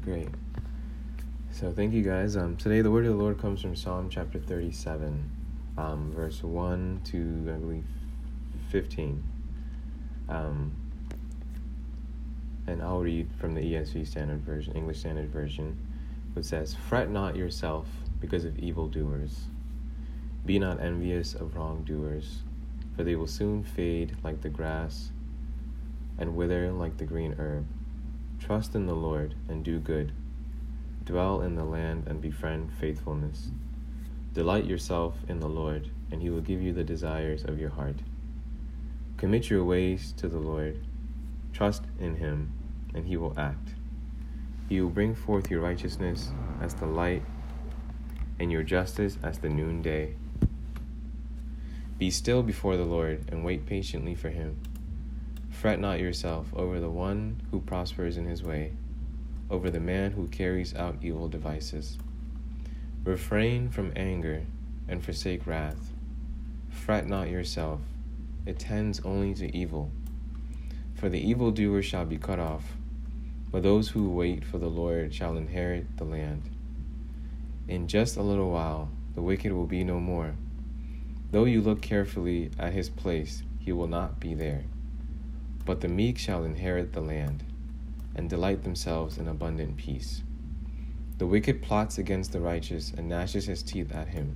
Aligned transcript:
great. 0.00 0.28
So 1.52 1.70
thank 1.72 1.92
you 1.92 2.02
guys. 2.02 2.36
Um, 2.36 2.56
today 2.56 2.80
the 2.80 2.90
word 2.90 3.04
of 3.04 3.12
the 3.12 3.18
Lord 3.22 3.38
comes 3.38 3.60
from 3.60 3.76
Psalm 3.76 4.08
chapter 4.08 4.38
37, 4.38 5.30
um, 5.76 6.12
verse 6.12 6.42
1 6.42 7.02
to 7.04 7.52
I 7.54 7.58
believe 7.58 7.84
15. 8.70 9.22
Um, 10.28 10.72
and 12.66 12.82
I'll 12.82 13.00
read 13.00 13.28
from 13.38 13.54
the 13.54 13.60
ESV 13.60 14.06
Standard 14.06 14.40
Version, 14.40 14.74
English 14.74 15.00
Standard 15.00 15.30
Version, 15.30 15.76
which 16.32 16.46
says, 16.46 16.74
"Fret 16.74 17.10
not 17.10 17.36
yourself 17.36 17.86
because 18.20 18.44
of 18.46 18.58
evildoers. 18.58 19.48
Be 20.46 20.58
not 20.58 20.80
envious 20.80 21.34
of 21.34 21.56
wrongdoers, 21.56 22.42
for 22.96 23.04
they 23.04 23.16
will 23.16 23.26
soon 23.26 23.64
fade 23.64 24.16
like 24.22 24.40
the 24.40 24.48
grass 24.48 25.10
and 26.16 26.36
wither 26.36 26.70
like 26.72 26.96
the 26.96 27.04
green 27.04 27.34
herb. 27.38 27.66
Trust 28.40 28.74
in 28.74 28.86
the 28.86 28.96
Lord 28.96 29.36
and 29.48 29.62
do 29.62 29.78
good." 29.78 30.12
Dwell 31.04 31.40
in 31.42 31.54
the 31.54 31.64
land 31.64 32.08
and 32.08 32.20
befriend 32.20 32.72
faithfulness. 32.72 33.50
Delight 34.32 34.64
yourself 34.64 35.24
in 35.28 35.38
the 35.40 35.48
Lord, 35.48 35.90
and 36.10 36.22
he 36.22 36.30
will 36.30 36.40
give 36.40 36.60
you 36.60 36.72
the 36.72 36.84
desires 36.84 37.44
of 37.44 37.58
your 37.58 37.70
heart. 37.70 38.02
Commit 39.16 39.50
your 39.50 39.64
ways 39.64 40.12
to 40.12 40.28
the 40.28 40.38
Lord. 40.38 40.78
Trust 41.52 41.84
in 41.98 42.16
him, 42.16 42.52
and 42.94 43.06
he 43.06 43.16
will 43.16 43.38
act. 43.38 43.74
He 44.68 44.80
will 44.80 44.90
bring 44.90 45.14
forth 45.14 45.50
your 45.50 45.60
righteousness 45.60 46.32
as 46.60 46.74
the 46.74 46.86
light, 46.86 47.22
and 48.38 48.50
your 48.50 48.62
justice 48.62 49.18
as 49.22 49.38
the 49.38 49.48
noonday. 49.48 50.16
Be 51.98 52.10
still 52.10 52.42
before 52.42 52.76
the 52.76 52.84
Lord, 52.84 53.24
and 53.30 53.44
wait 53.44 53.66
patiently 53.66 54.14
for 54.14 54.30
him. 54.30 54.56
Fret 55.50 55.78
not 55.78 56.00
yourself 56.00 56.52
over 56.54 56.80
the 56.80 56.90
one 56.90 57.42
who 57.50 57.60
prospers 57.60 58.16
in 58.16 58.24
his 58.24 58.42
way 58.42 58.72
over 59.50 59.68
the 59.68 59.80
man 59.80 60.12
who 60.12 60.28
carries 60.28 60.74
out 60.76 60.96
evil 61.02 61.28
devices. 61.28 61.98
Refrain 63.04 63.68
from 63.68 63.92
anger 63.96 64.42
and 64.88 65.04
forsake 65.04 65.46
wrath. 65.46 65.90
Fret 66.68 67.06
not 67.06 67.28
yourself, 67.28 67.80
it 68.46 68.58
tends 68.58 69.00
only 69.00 69.34
to 69.34 69.54
evil. 69.54 69.90
For 70.94 71.08
the 71.08 71.18
evildoer 71.18 71.82
shall 71.82 72.04
be 72.04 72.18
cut 72.18 72.38
off, 72.38 72.64
but 73.50 73.62
those 73.62 73.88
who 73.88 74.08
wait 74.08 74.44
for 74.44 74.58
the 74.58 74.68
Lord 74.68 75.12
shall 75.12 75.36
inherit 75.36 75.96
the 75.96 76.04
land. 76.04 76.42
In 77.66 77.88
just 77.88 78.16
a 78.16 78.22
little 78.22 78.50
while, 78.50 78.90
the 79.14 79.22
wicked 79.22 79.52
will 79.52 79.66
be 79.66 79.82
no 79.82 79.98
more. 79.98 80.34
Though 81.32 81.44
you 81.44 81.60
look 81.60 81.80
carefully 81.80 82.50
at 82.58 82.72
his 82.72 82.88
place, 82.88 83.42
he 83.58 83.72
will 83.72 83.86
not 83.88 84.20
be 84.20 84.34
there. 84.34 84.64
But 85.70 85.82
the 85.82 85.86
meek 85.88 86.18
shall 86.18 86.42
inherit 86.42 86.92
the 86.92 87.00
land 87.00 87.44
and 88.16 88.28
delight 88.28 88.64
themselves 88.64 89.18
in 89.18 89.28
abundant 89.28 89.76
peace. 89.76 90.24
The 91.18 91.28
wicked 91.28 91.62
plots 91.62 91.96
against 91.96 92.32
the 92.32 92.40
righteous 92.40 92.92
and 92.92 93.08
gnashes 93.08 93.46
his 93.46 93.62
teeth 93.62 93.94
at 93.94 94.08
him. 94.08 94.34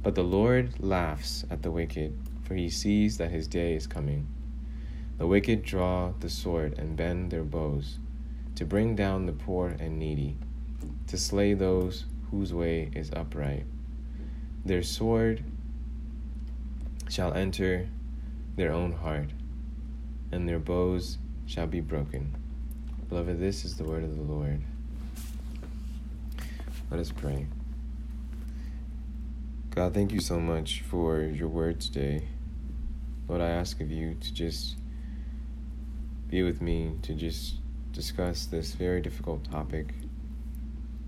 But 0.00 0.14
the 0.14 0.22
Lord 0.22 0.78
laughs 0.78 1.44
at 1.50 1.64
the 1.64 1.72
wicked, 1.72 2.16
for 2.44 2.54
he 2.54 2.70
sees 2.70 3.18
that 3.18 3.32
his 3.32 3.48
day 3.48 3.74
is 3.74 3.88
coming. 3.88 4.28
The 5.18 5.26
wicked 5.26 5.64
draw 5.64 6.12
the 6.20 6.30
sword 6.30 6.78
and 6.78 6.96
bend 6.96 7.32
their 7.32 7.42
bows, 7.42 7.98
to 8.54 8.64
bring 8.64 8.94
down 8.94 9.26
the 9.26 9.32
poor 9.32 9.74
and 9.80 9.98
needy, 9.98 10.36
to 11.08 11.18
slay 11.18 11.52
those 11.52 12.04
whose 12.30 12.54
way 12.54 12.92
is 12.94 13.10
upright. 13.12 13.66
Their 14.64 14.84
sword 14.84 15.42
shall 17.08 17.34
enter 17.34 17.88
their 18.54 18.70
own 18.70 18.92
heart, 18.92 19.30
and 20.32 20.48
their 20.48 20.58
bows 20.58 21.18
shall 21.46 21.66
be 21.66 21.80
broken. 21.80 22.34
Beloved, 23.08 23.38
this 23.40 23.64
is 23.64 23.76
the 23.76 23.84
word 23.84 24.04
of 24.04 24.16
the 24.16 24.22
Lord. 24.22 24.60
Let 26.90 27.00
us 27.00 27.10
pray. 27.10 27.46
God, 29.70 29.94
thank 29.94 30.12
you 30.12 30.20
so 30.20 30.40
much 30.40 30.80
for 30.82 31.20
your 31.20 31.48
word 31.48 31.80
today. 31.80 32.28
Lord, 33.28 33.40
I 33.40 33.48
ask 33.48 33.80
of 33.80 33.90
you 33.90 34.14
to 34.14 34.34
just 34.34 34.76
be 36.28 36.42
with 36.42 36.60
me, 36.60 36.92
to 37.02 37.14
just 37.14 37.56
discuss 37.92 38.46
this 38.46 38.74
very 38.74 39.00
difficult 39.00 39.44
topic, 39.50 39.94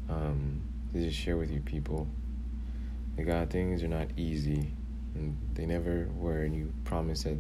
um, 0.09 0.63
to 0.93 1.01
just 1.01 1.19
share 1.19 1.37
with 1.37 1.51
you 1.51 1.61
people. 1.61 2.07
That 3.17 3.25
God, 3.25 3.51
things 3.51 3.83
are 3.83 3.89
not 3.89 4.09
easy, 4.17 4.73
and 5.15 5.37
they 5.55 5.67
never 5.67 6.09
were, 6.15 6.43
and 6.43 6.55
you 6.55 6.73
promise 6.85 7.25
that 7.25 7.37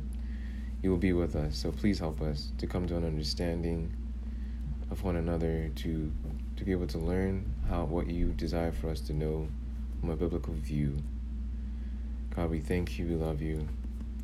you 0.82 0.90
will 0.90 0.98
be 0.98 1.12
with 1.12 1.36
us. 1.36 1.56
So 1.56 1.72
please 1.72 1.98
help 1.98 2.20
us 2.22 2.52
to 2.58 2.66
come 2.66 2.86
to 2.88 2.96
an 2.96 3.04
understanding 3.04 3.92
of 4.90 5.02
one 5.02 5.16
another 5.16 5.70
to 5.76 6.12
to 6.56 6.64
be 6.64 6.72
able 6.72 6.86
to 6.88 6.98
learn 6.98 7.52
how 7.68 7.84
what 7.84 8.06
you 8.08 8.28
desire 8.32 8.72
for 8.72 8.90
us 8.90 9.00
to 9.00 9.14
know 9.14 9.48
from 10.00 10.10
a 10.10 10.16
biblical 10.16 10.54
view. 10.54 10.96
God, 12.34 12.50
we 12.50 12.60
thank 12.60 12.98
you, 12.98 13.06
we 13.06 13.14
love 13.14 13.40
you. 13.40 13.66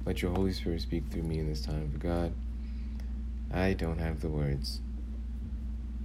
Let 0.04 0.22
your 0.22 0.32
Holy 0.32 0.52
Spirit 0.52 0.80
speak 0.82 1.04
through 1.10 1.22
me 1.22 1.38
in 1.38 1.48
this 1.48 1.62
time. 1.62 1.90
For 1.90 1.98
God, 1.98 2.32
I 3.52 3.72
don't 3.72 3.98
have 3.98 4.20
the 4.20 4.28
words, 4.28 4.80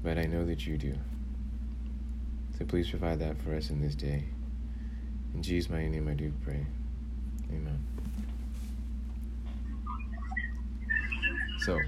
but 0.04 0.18
I 0.18 0.24
know 0.24 0.46
that 0.46 0.66
you 0.66 0.78
do. 0.78 0.96
So 2.58 2.66
please 2.66 2.90
provide 2.90 3.20
that 3.20 3.42
for 3.42 3.56
us 3.56 3.70
in 3.70 3.82
this 3.82 3.96
day. 3.96 4.26
In 5.34 5.44
Jesus' 5.44 5.70
mighty 5.70 5.90
name 5.90 6.08
I 6.08 6.14
do 6.14 6.32
pray. 6.44 6.66
Amen. 7.52 8.01
So, 11.62 11.80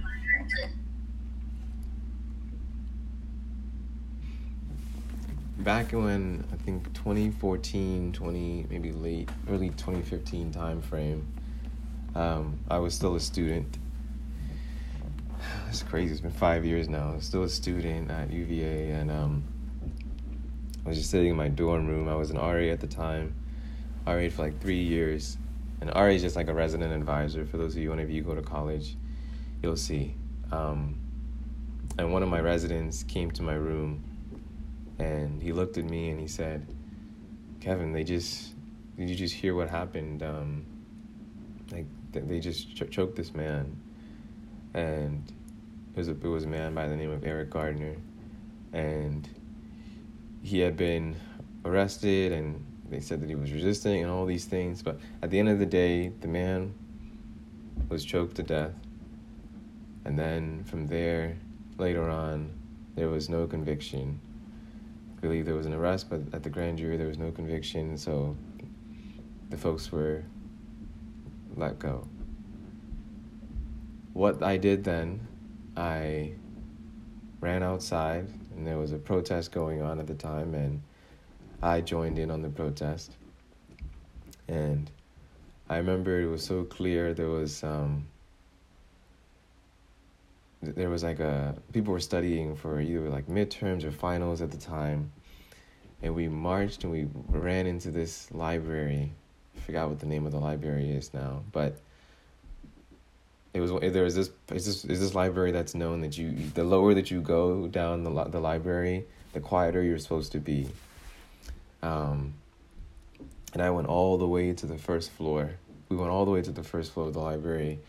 back 5.58 5.92
when 5.94 6.46
I 6.54 6.58
think 6.58 6.94
2014, 6.94 8.14
20 8.14 8.68
maybe 8.70 8.92
late 8.92 9.30
early 9.50 9.70
2015 9.70 10.52
time 10.52 10.80
frame, 10.80 11.26
um, 12.14 12.60
I 12.70 12.78
was 12.78 12.94
still 12.94 13.16
a 13.16 13.20
student. 13.20 13.80
It's 15.70 15.82
crazy. 15.82 16.12
It's 16.12 16.22
been 16.22 16.30
five 16.30 16.66
years 16.66 16.88
now. 16.88 17.16
still 17.20 17.42
a 17.42 17.50
student 17.50 18.12
at 18.12 18.32
UVA, 18.32 18.92
and 18.92 19.10
um, 19.10 19.44
I 20.86 20.90
was 20.90 21.00
just 21.00 21.10
sitting 21.10 21.32
in 21.32 21.36
my 21.36 21.48
dorm 21.48 21.88
room. 21.88 22.08
I 22.08 22.16
was 22.16 22.30
an 22.30 22.38
RA 22.38 22.72
at 22.72 22.80
the 22.80 22.86
time. 22.86 23.34
RA 24.06 24.30
for 24.30 24.44
like 24.44 24.62
three 24.62 24.84
years, 24.84 25.40
and 25.82 25.90
RA 25.96 26.10
is 26.10 26.22
just 26.22 26.36
like 26.36 26.48
a 26.48 26.54
resident 26.54 26.94
advisor. 26.94 27.44
For 27.44 27.58
those 27.58 27.76
of 27.76 27.82
you, 27.82 27.90
whenever 27.90 28.12
you 28.12 28.22
go 28.22 28.36
to 28.36 28.44
college, 28.44 28.98
you'll 29.64 29.76
see. 29.76 30.16
Um, 30.52 31.00
and 31.98 32.14
one 32.14 32.22
of 32.22 32.30
my 32.30 32.40
residents 32.40 33.04
came 33.04 33.32
to 33.32 33.42
my 33.42 33.56
room 33.56 34.04
and 35.00 35.42
he 35.42 35.52
looked 35.52 35.78
at 35.78 35.86
me 35.86 36.10
and 36.10 36.20
he 36.20 36.28
said, 36.28 36.68
"Kevin, 37.60 37.94
they 37.94 38.04
just 38.04 38.54
did 38.98 39.10
you 39.10 39.16
just 39.16 39.34
hear 39.34 39.56
what 39.56 39.70
happened? 39.70 40.22
Um, 40.22 40.66
like 41.72 41.86
they 42.12 42.40
just 42.40 42.76
ch- 42.76 42.90
choked 42.92 43.16
this 43.16 43.34
man, 43.34 43.76
and 44.76 45.32
it 45.94 45.98
was 45.98 46.10
a, 46.10 46.12
it 46.12 46.24
was 46.24 46.44
a 46.44 46.48
man 46.48 46.76
by 46.76 46.88
the 46.88 46.96
name 46.96 47.10
of 47.10 47.24
Eric 47.24 47.50
Gardner, 47.50 47.96
and 48.72 49.28
he 50.44 50.60
had 50.60 50.78
been 50.78 51.16
arrested 51.66 52.34
and 52.34 52.64
they 52.90 53.00
said 53.00 53.22
that 53.22 53.30
he 53.30 53.36
was 53.36 53.52
resisting 53.52 54.04
and 54.04 54.12
all 54.12 54.26
these 54.26 54.46
things, 54.46 54.84
but 54.84 55.00
at 55.22 55.32
the 55.32 55.40
end 55.40 55.50
of 55.50 55.58
the 55.58 55.66
day, 55.66 56.10
the 56.22 56.28
man 56.28 56.74
was 57.90 58.06
choked 58.06 58.36
to 58.36 58.44
death, 58.44 58.74
and 60.06 60.18
then 60.18 60.64
from 60.66 60.88
there, 60.88 61.38
later 61.78 62.10
on, 62.10 62.52
there 62.96 63.10
was 63.10 63.30
no 63.30 63.48
conviction." 63.48 64.20
I 65.18 65.22
believe 65.22 65.46
there 65.46 65.56
was 65.56 65.66
an 65.66 65.74
arrest, 65.74 66.10
but 66.10 66.22
at 66.34 66.44
the 66.44 66.50
grand 66.50 66.78
jury 66.78 66.98
there 66.98 67.08
was 67.08 67.18
no 67.18 67.32
conviction, 67.32 67.98
so 67.98 68.36
the 69.50 69.58
folks 69.58 69.92
were 69.92 70.24
let 71.56 71.80
go. 71.80 72.08
What 74.14 74.44
I 74.44 74.58
did 74.58 74.84
then, 74.84 75.28
I 75.78 76.34
ran 77.40 77.64
outside, 77.64 78.28
and 78.56 78.66
there 78.66 78.78
was 78.78 78.92
a 78.92 78.98
protest 78.98 79.52
going 79.52 79.82
on 79.82 80.00
at 80.00 80.08
the 80.08 80.14
time, 80.14 80.54
and 80.54 80.82
I 81.62 81.82
joined 81.82 82.20
in 82.20 82.30
on 82.30 82.42
the 82.42 82.50
protest. 82.50 83.16
And 84.48 84.92
I 85.70 85.78
remember 85.78 86.22
it 86.22 86.28
was 86.28 86.44
so 86.44 86.64
clear 86.64 87.14
there 87.14 87.30
was 87.30 87.64
um, 87.64 88.08
there 90.64 90.90
was 90.90 91.04
like 91.04 91.20
a 91.20 91.56
people 91.72 91.94
were 91.94 92.00
studying 92.00 92.56
for 92.56 92.80
either 92.80 93.10
like 93.10 93.28
midterms 93.28 93.84
or 93.84 93.92
finals 93.92 94.42
at 94.42 94.52
the 94.52 94.58
time. 94.58 95.12
And 96.02 96.14
we 96.16 96.28
marched 96.28 96.84
and 96.84 96.92
we 96.92 97.08
ran 97.30 97.66
into 97.66 97.90
this 97.90 98.30
library. 98.32 99.14
I 99.56 99.60
forgot 99.62 99.90
what 99.90 100.00
the 100.00 100.06
name 100.06 100.26
of 100.26 100.32
the 100.32 100.40
library 100.40 100.90
is 100.92 101.14
now 101.14 101.44
but 101.52 101.80
it 103.54 103.62
was 103.62 103.72
there 103.94 104.04
was 104.04 104.16
this 104.16 104.30
is 104.52 104.66
this 104.66 104.86
is 104.86 105.00
this 105.00 105.14
library 105.14 105.52
that's 105.52 105.76
known 105.76 106.02
that 106.02 106.18
you 106.18 106.32
the 106.56 106.64
lower 106.64 106.94
that 106.94 107.12
you 107.12 107.22
go 107.22 107.68
down 107.68 108.04
the 108.04 108.24
the 108.26 108.40
library 108.40 109.06
the 109.34 109.40
quieter 109.40 109.82
you're 109.82 110.00
supposed 110.00 110.32
to 110.32 110.40
be. 110.40 110.68
Um 111.82 112.34
and 113.54 113.62
I 113.62 113.70
went 113.70 113.88
all 113.88 114.18
the 114.18 114.28
way 114.28 114.54
to 114.54 114.66
the 114.66 114.78
first 114.80 115.12
floor. 115.12 115.52
We 115.90 115.96
went 115.96 116.10
all 116.10 116.26
the 116.26 116.32
way 116.32 116.42
to 116.42 116.52
the 116.52 116.64
first 116.64 116.92
floor 116.94 117.08
of 117.08 117.14
the 117.14 117.20
library 117.20 117.80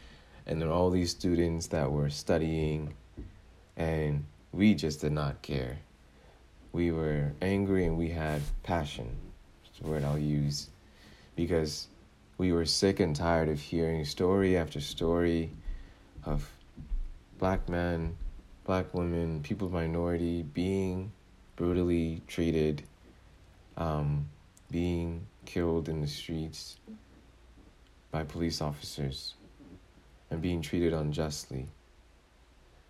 and 0.46 0.61
then 0.61 0.69
all 0.69 0.91
these 0.91 1.11
students 1.11 1.69
that 1.69 1.91
were 1.91 2.11
studying 2.11 2.94
and 3.76 4.25
we 4.52 4.75
just 4.75 5.00
did 5.00 5.12
not 5.12 5.43
care 5.43 5.79
we 6.75 6.91
were 6.91 7.32
angry 7.41 7.87
and 7.87 7.96
we 7.96 8.08
had 8.08 8.43
passion. 8.64 9.08
That's 9.64 9.79
the 9.79 9.88
word 9.88 10.02
I'll 10.02 10.19
use. 10.19 10.69
Because 11.37 11.87
we 12.37 12.52
were 12.52 12.67
sick 12.67 12.99
and 12.99 13.14
tired 13.14 13.49
of 13.49 13.61
hearing 13.61 14.05
story 14.05 14.56
after 14.56 14.81
story 14.81 15.50
of 16.25 16.50
black 17.38 17.69
men, 17.69 18.17
black 18.64 18.93
women, 18.93 19.41
people 19.44 19.69
of 19.69 19.73
minority 19.73 20.43
being 20.43 21.12
brutally 21.55 22.20
treated, 22.26 22.82
um, 23.76 24.29
being 24.73 25.25
killed 25.46 25.88
in 25.88 26.00
the 26.00 26.08
streets 26.08 26.76
by 28.11 28.25
police 28.25 28.61
officers, 28.61 29.35
and 30.35 30.43
being 30.43 30.61
treated 30.61 30.93
unjustly. 30.93 31.69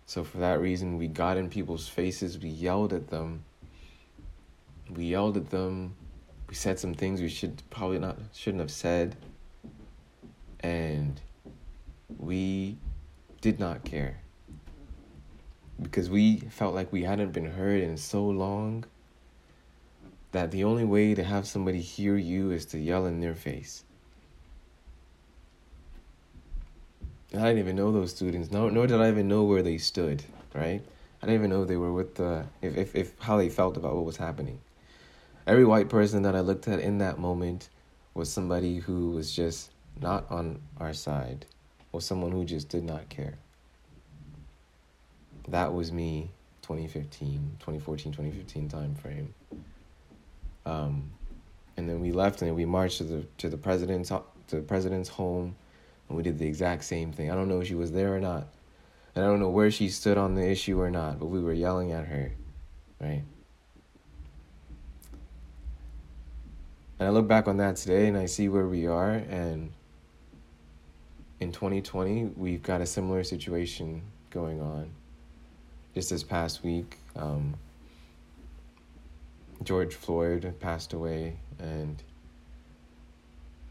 So, 0.05 0.23
for 0.23 0.39
that 0.39 0.59
reason, 0.59 0.97
we 0.97 1.07
got 1.07 1.37
in 1.37 1.49
people's 1.49 1.87
faces, 1.87 2.37
we 2.37 2.49
yelled 2.49 2.91
at 2.91 3.07
them. 3.07 3.45
We 4.89 5.05
yelled 5.05 5.37
at 5.37 5.49
them. 5.49 5.95
We 6.49 6.55
said 6.55 6.77
some 6.77 6.93
things 6.93 7.21
we 7.21 7.29
should 7.29 7.63
probably 7.69 7.99
not 7.99 8.17
shouldn't 8.33 8.61
have 8.61 8.71
said. 8.71 9.15
And 10.59 11.19
we 12.19 12.77
did 13.41 13.59
not 13.59 13.83
care. 13.83 14.19
Because 15.81 16.09
we 16.09 16.39
felt 16.39 16.75
like 16.75 16.91
we 16.91 17.03
hadn't 17.03 17.31
been 17.31 17.51
heard 17.51 17.81
in 17.81 17.97
so 17.97 18.25
long 18.25 18.85
that 20.33 20.51
the 20.51 20.63
only 20.63 20.83
way 20.83 21.15
to 21.15 21.23
have 21.23 21.47
somebody 21.47 21.81
hear 21.81 22.17
you 22.17 22.51
is 22.51 22.65
to 22.67 22.77
yell 22.77 23.05
in 23.05 23.21
their 23.21 23.35
face. 23.35 23.84
I 27.33 27.37
didn't 27.37 27.59
even 27.59 27.75
know 27.75 27.91
those 27.91 28.11
students. 28.11 28.51
No, 28.51 28.69
nor 28.69 28.87
did 28.87 29.01
I 29.01 29.09
even 29.09 29.27
know 29.27 29.43
where 29.43 29.61
they 29.61 29.77
stood. 29.77 30.23
Right? 30.53 30.81
I 31.21 31.25
didn't 31.25 31.39
even 31.39 31.49
know 31.49 31.65
they 31.65 31.77
were 31.77 31.91
with 31.91 32.15
the 32.15 32.45
if 32.61 32.77
if, 32.77 32.95
if 32.95 33.19
how 33.19 33.37
they 33.37 33.49
felt 33.49 33.77
about 33.77 33.95
what 33.95 34.05
was 34.05 34.17
happening. 34.17 34.59
Every 35.47 35.65
white 35.65 35.89
person 35.89 36.23
that 36.23 36.35
I 36.35 36.39
looked 36.39 36.67
at 36.67 36.79
in 36.79 36.99
that 36.99 37.19
moment 37.19 37.69
was 38.13 38.31
somebody 38.31 38.79
who 38.79 39.11
was 39.11 39.35
just 39.35 39.71
not 40.01 40.29
on 40.31 40.61
our 40.79 40.93
side, 40.93 41.45
or 41.91 42.01
someone 42.01 42.31
who 42.31 42.45
just 42.45 42.69
did 42.69 42.83
not 42.83 43.09
care. 43.09 43.37
That 45.47 45.73
was 45.73 45.91
me, 45.91 46.31
2015, 46.63 47.57
2014, 47.59 48.11
2015 48.11 48.69
time 48.69 48.95
frame. 48.95 49.33
Um, 50.65 51.11
and 51.77 51.87
then 51.87 51.99
we 51.99 52.11
left 52.11 52.41
and 52.41 52.55
we 52.55 52.65
marched 52.65 52.97
to 52.99 53.03
the 53.03 53.25
to 53.37 53.49
the 53.49 53.57
president's 53.57 54.09
to 54.09 54.23
the 54.55 54.61
president's 54.61 55.09
home 55.09 55.55
and 56.07 56.17
we 56.17 56.23
did 56.23 56.37
the 56.37 56.47
exact 56.47 56.83
same 56.83 57.11
thing. 57.11 57.31
I 57.31 57.35
don't 57.35 57.47
know 57.47 57.61
if 57.61 57.67
she 57.67 57.75
was 57.75 57.91
there 57.91 58.15
or 58.15 58.19
not. 58.19 58.47
And 59.15 59.23
I 59.23 59.27
don't 59.27 59.39
know 59.39 59.49
where 59.49 59.71
she 59.71 59.89
stood 59.89 60.17
on 60.17 60.35
the 60.35 60.45
issue 60.47 60.79
or 60.79 60.91
not, 60.91 61.19
but 61.19 61.27
we 61.27 61.41
were 61.41 61.53
yelling 61.53 61.93
at 61.93 62.05
her, 62.05 62.33
right? 62.99 63.23
And 66.99 67.07
I 67.07 67.11
look 67.11 67.27
back 67.27 67.47
on 67.47 67.57
that 67.57 67.77
today 67.77 68.07
and 68.07 68.17
I 68.17 68.25
see 68.25 68.49
where 68.49 68.67
we 68.67 68.87
are. 68.87 69.13
And 69.13 69.71
in 71.39 71.51
2020, 71.51 72.31
we've 72.35 72.63
got 72.63 72.81
a 72.81 72.85
similar 72.85 73.23
situation 73.23 74.01
going 74.29 74.61
on. 74.61 74.89
Just 75.93 76.09
this 76.09 76.23
past 76.23 76.63
week, 76.63 76.97
um, 77.15 77.55
George 79.63 79.95
Floyd 79.95 80.53
passed 80.59 80.93
away 80.93 81.37
and 81.57 82.01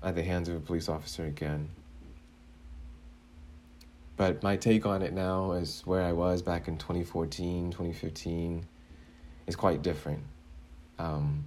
at 0.02 0.14
the 0.14 0.22
hands 0.22 0.48
of 0.48 0.56
a 0.56 0.60
police 0.60 0.88
officer 0.88 1.24
again. 1.24 1.68
But 4.16 4.42
my 4.42 4.56
take 4.56 4.86
on 4.86 5.02
it 5.02 5.12
now 5.12 5.52
is 5.52 5.82
where 5.84 6.02
I 6.02 6.12
was 6.12 6.40
back 6.40 6.68
in 6.68 6.78
2014, 6.78 7.70
2015 7.70 8.66
is 9.46 9.56
quite 9.56 9.82
different. 9.82 10.22
Um, 10.98 11.44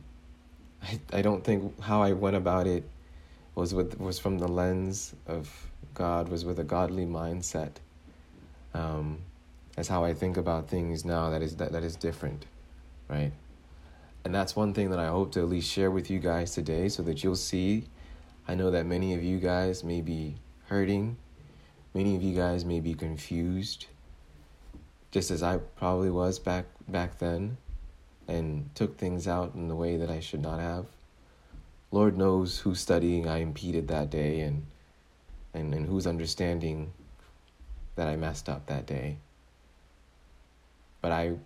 I, 0.83 0.99
I 1.13 1.21
don't 1.21 1.43
think 1.43 1.79
how 1.81 2.01
I 2.01 2.11
went 2.11 2.35
about 2.35 2.67
it 2.67 2.83
was 3.55 3.73
with 3.73 3.99
was 3.99 4.19
from 4.19 4.37
the 4.37 4.47
lens 4.47 5.15
of 5.25 5.49
God, 5.93 6.29
was 6.29 6.45
with 6.45 6.59
a 6.59 6.63
godly 6.63 7.05
mindset. 7.05 7.77
Um, 8.73 9.19
that's 9.75 9.87
how 9.87 10.03
I 10.03 10.13
think 10.13 10.37
about 10.37 10.67
things 10.67 11.05
now. 11.05 11.29
That 11.29 11.41
is 11.41 11.55
that, 11.55 11.71
that 11.71 11.83
is 11.83 11.95
different, 11.95 12.45
right? 13.07 13.31
And 14.25 14.35
that's 14.35 14.55
one 14.57 14.73
thing 14.73 14.89
that 14.89 14.99
I 14.99 15.07
hope 15.07 15.31
to 15.33 15.39
at 15.39 15.47
least 15.47 15.71
share 15.71 15.89
with 15.89 16.09
you 16.09 16.19
guys 16.19 16.53
today, 16.53 16.89
so 16.89 17.01
that 17.03 17.23
you'll 17.23 17.35
see. 17.35 17.85
I 18.45 18.55
know 18.55 18.71
that 18.71 18.85
many 18.85 19.13
of 19.13 19.23
you 19.23 19.39
guys 19.39 19.83
may 19.83 20.01
be 20.01 20.35
hurting 20.65 21.17
Many 21.97 22.15
of 22.15 22.21
you 22.21 22.35
guys 22.35 22.63
may 22.63 22.79
be 22.79 22.93
confused, 22.93 23.87
just 25.09 25.31
as 25.31 25.41
I 25.41 25.57
probably 25.57 26.11
was 26.11 26.37
back 26.37 26.65
back 26.87 27.17
then, 27.17 27.57
and 28.27 28.69
took 28.75 28.99
things 28.99 29.27
out 29.27 29.55
in 29.55 29.67
the 29.67 29.73
way 29.73 29.97
that 29.97 30.11
I 30.11 30.19
should 30.19 30.43
not 30.43 30.59
have. 30.59 30.85
Lord 31.91 32.15
knows 32.15 32.59
whose 32.59 32.79
studying 32.79 33.27
I 33.27 33.39
impeded 33.39 33.87
that 33.87 34.11
day 34.11 34.41
and 34.41 34.67
and, 35.55 35.73
and 35.73 35.87
whose 35.87 36.05
understanding 36.05 36.93
that 37.95 38.07
I 38.07 38.15
messed 38.15 38.47
up 38.47 38.67
that 38.67 38.85
day. 38.85 39.17
But 41.01 41.11
I 41.11 41.37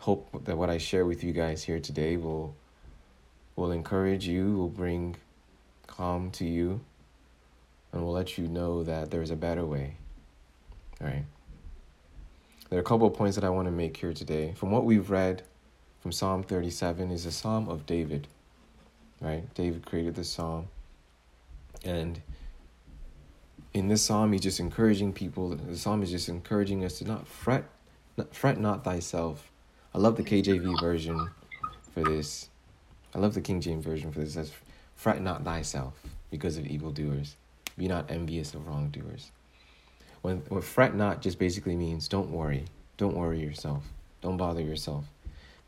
hope 0.00 0.44
that 0.44 0.58
what 0.58 0.70
I 0.70 0.78
share 0.78 1.06
with 1.06 1.22
you 1.22 1.32
guys 1.32 1.62
here 1.62 1.78
today 1.78 2.16
will 2.16 2.56
will 3.54 3.70
encourage 3.70 4.26
you, 4.26 4.56
will 4.56 4.70
bring 4.70 5.14
calm 5.86 6.32
to 6.32 6.44
you, 6.44 6.80
and 7.92 8.02
will 8.02 8.12
let 8.12 8.36
you 8.36 8.48
know 8.48 8.82
that 8.82 9.12
there's 9.12 9.30
a 9.30 9.36
better 9.36 9.64
way. 9.64 9.98
All 11.00 11.08
right. 11.08 11.24
There 12.68 12.78
are 12.78 12.82
a 12.82 12.84
couple 12.84 13.06
of 13.06 13.14
points 13.14 13.34
that 13.36 13.44
I 13.44 13.50
want 13.50 13.66
to 13.66 13.72
make 13.72 13.96
here 13.96 14.12
today. 14.12 14.52
From 14.56 14.70
what 14.70 14.84
we've 14.84 15.10
read 15.10 15.42
from 16.00 16.12
Psalm 16.12 16.42
37 16.42 17.10
is 17.10 17.26
a 17.26 17.32
psalm 17.32 17.68
of 17.68 17.86
David. 17.86 18.28
Right? 19.20 19.52
David 19.54 19.84
created 19.86 20.14
this 20.14 20.30
psalm. 20.30 20.68
And 21.84 22.20
in 23.74 23.88
this 23.88 24.02
psalm, 24.02 24.32
he's 24.32 24.42
just 24.42 24.60
encouraging 24.60 25.12
people. 25.12 25.48
The 25.48 25.76
psalm 25.76 26.02
is 26.02 26.10
just 26.10 26.28
encouraging 26.28 26.84
us 26.84 26.98
to 26.98 27.04
not 27.04 27.26
fret, 27.26 27.64
not, 28.16 28.34
fret 28.34 28.58
not 28.58 28.84
thyself. 28.84 29.50
I 29.94 29.98
love 29.98 30.16
the 30.16 30.22
KJV 30.22 30.80
version 30.80 31.30
for 31.92 32.02
this. 32.02 32.48
I 33.14 33.18
love 33.18 33.34
the 33.34 33.40
King 33.40 33.60
James 33.60 33.84
version 33.84 34.12
for 34.12 34.20
this. 34.20 34.30
It 34.30 34.32
says, 34.32 34.52
fret 34.94 35.20
not 35.20 35.44
thyself 35.44 35.94
because 36.30 36.56
of 36.56 36.66
evildoers. 36.66 37.36
Be 37.76 37.88
not 37.88 38.10
envious 38.10 38.54
of 38.54 38.66
wrongdoers. 38.66 39.32
When, 40.22 40.38
when 40.48 40.62
fret 40.62 40.94
not 40.94 41.22
just 41.22 41.38
basically 41.38 41.76
means 41.76 42.08
don't 42.08 42.30
worry. 42.30 42.64
Don't 42.96 43.16
worry 43.16 43.40
yourself. 43.40 43.84
Don't 44.20 44.36
bother 44.36 44.60
yourself 44.60 45.04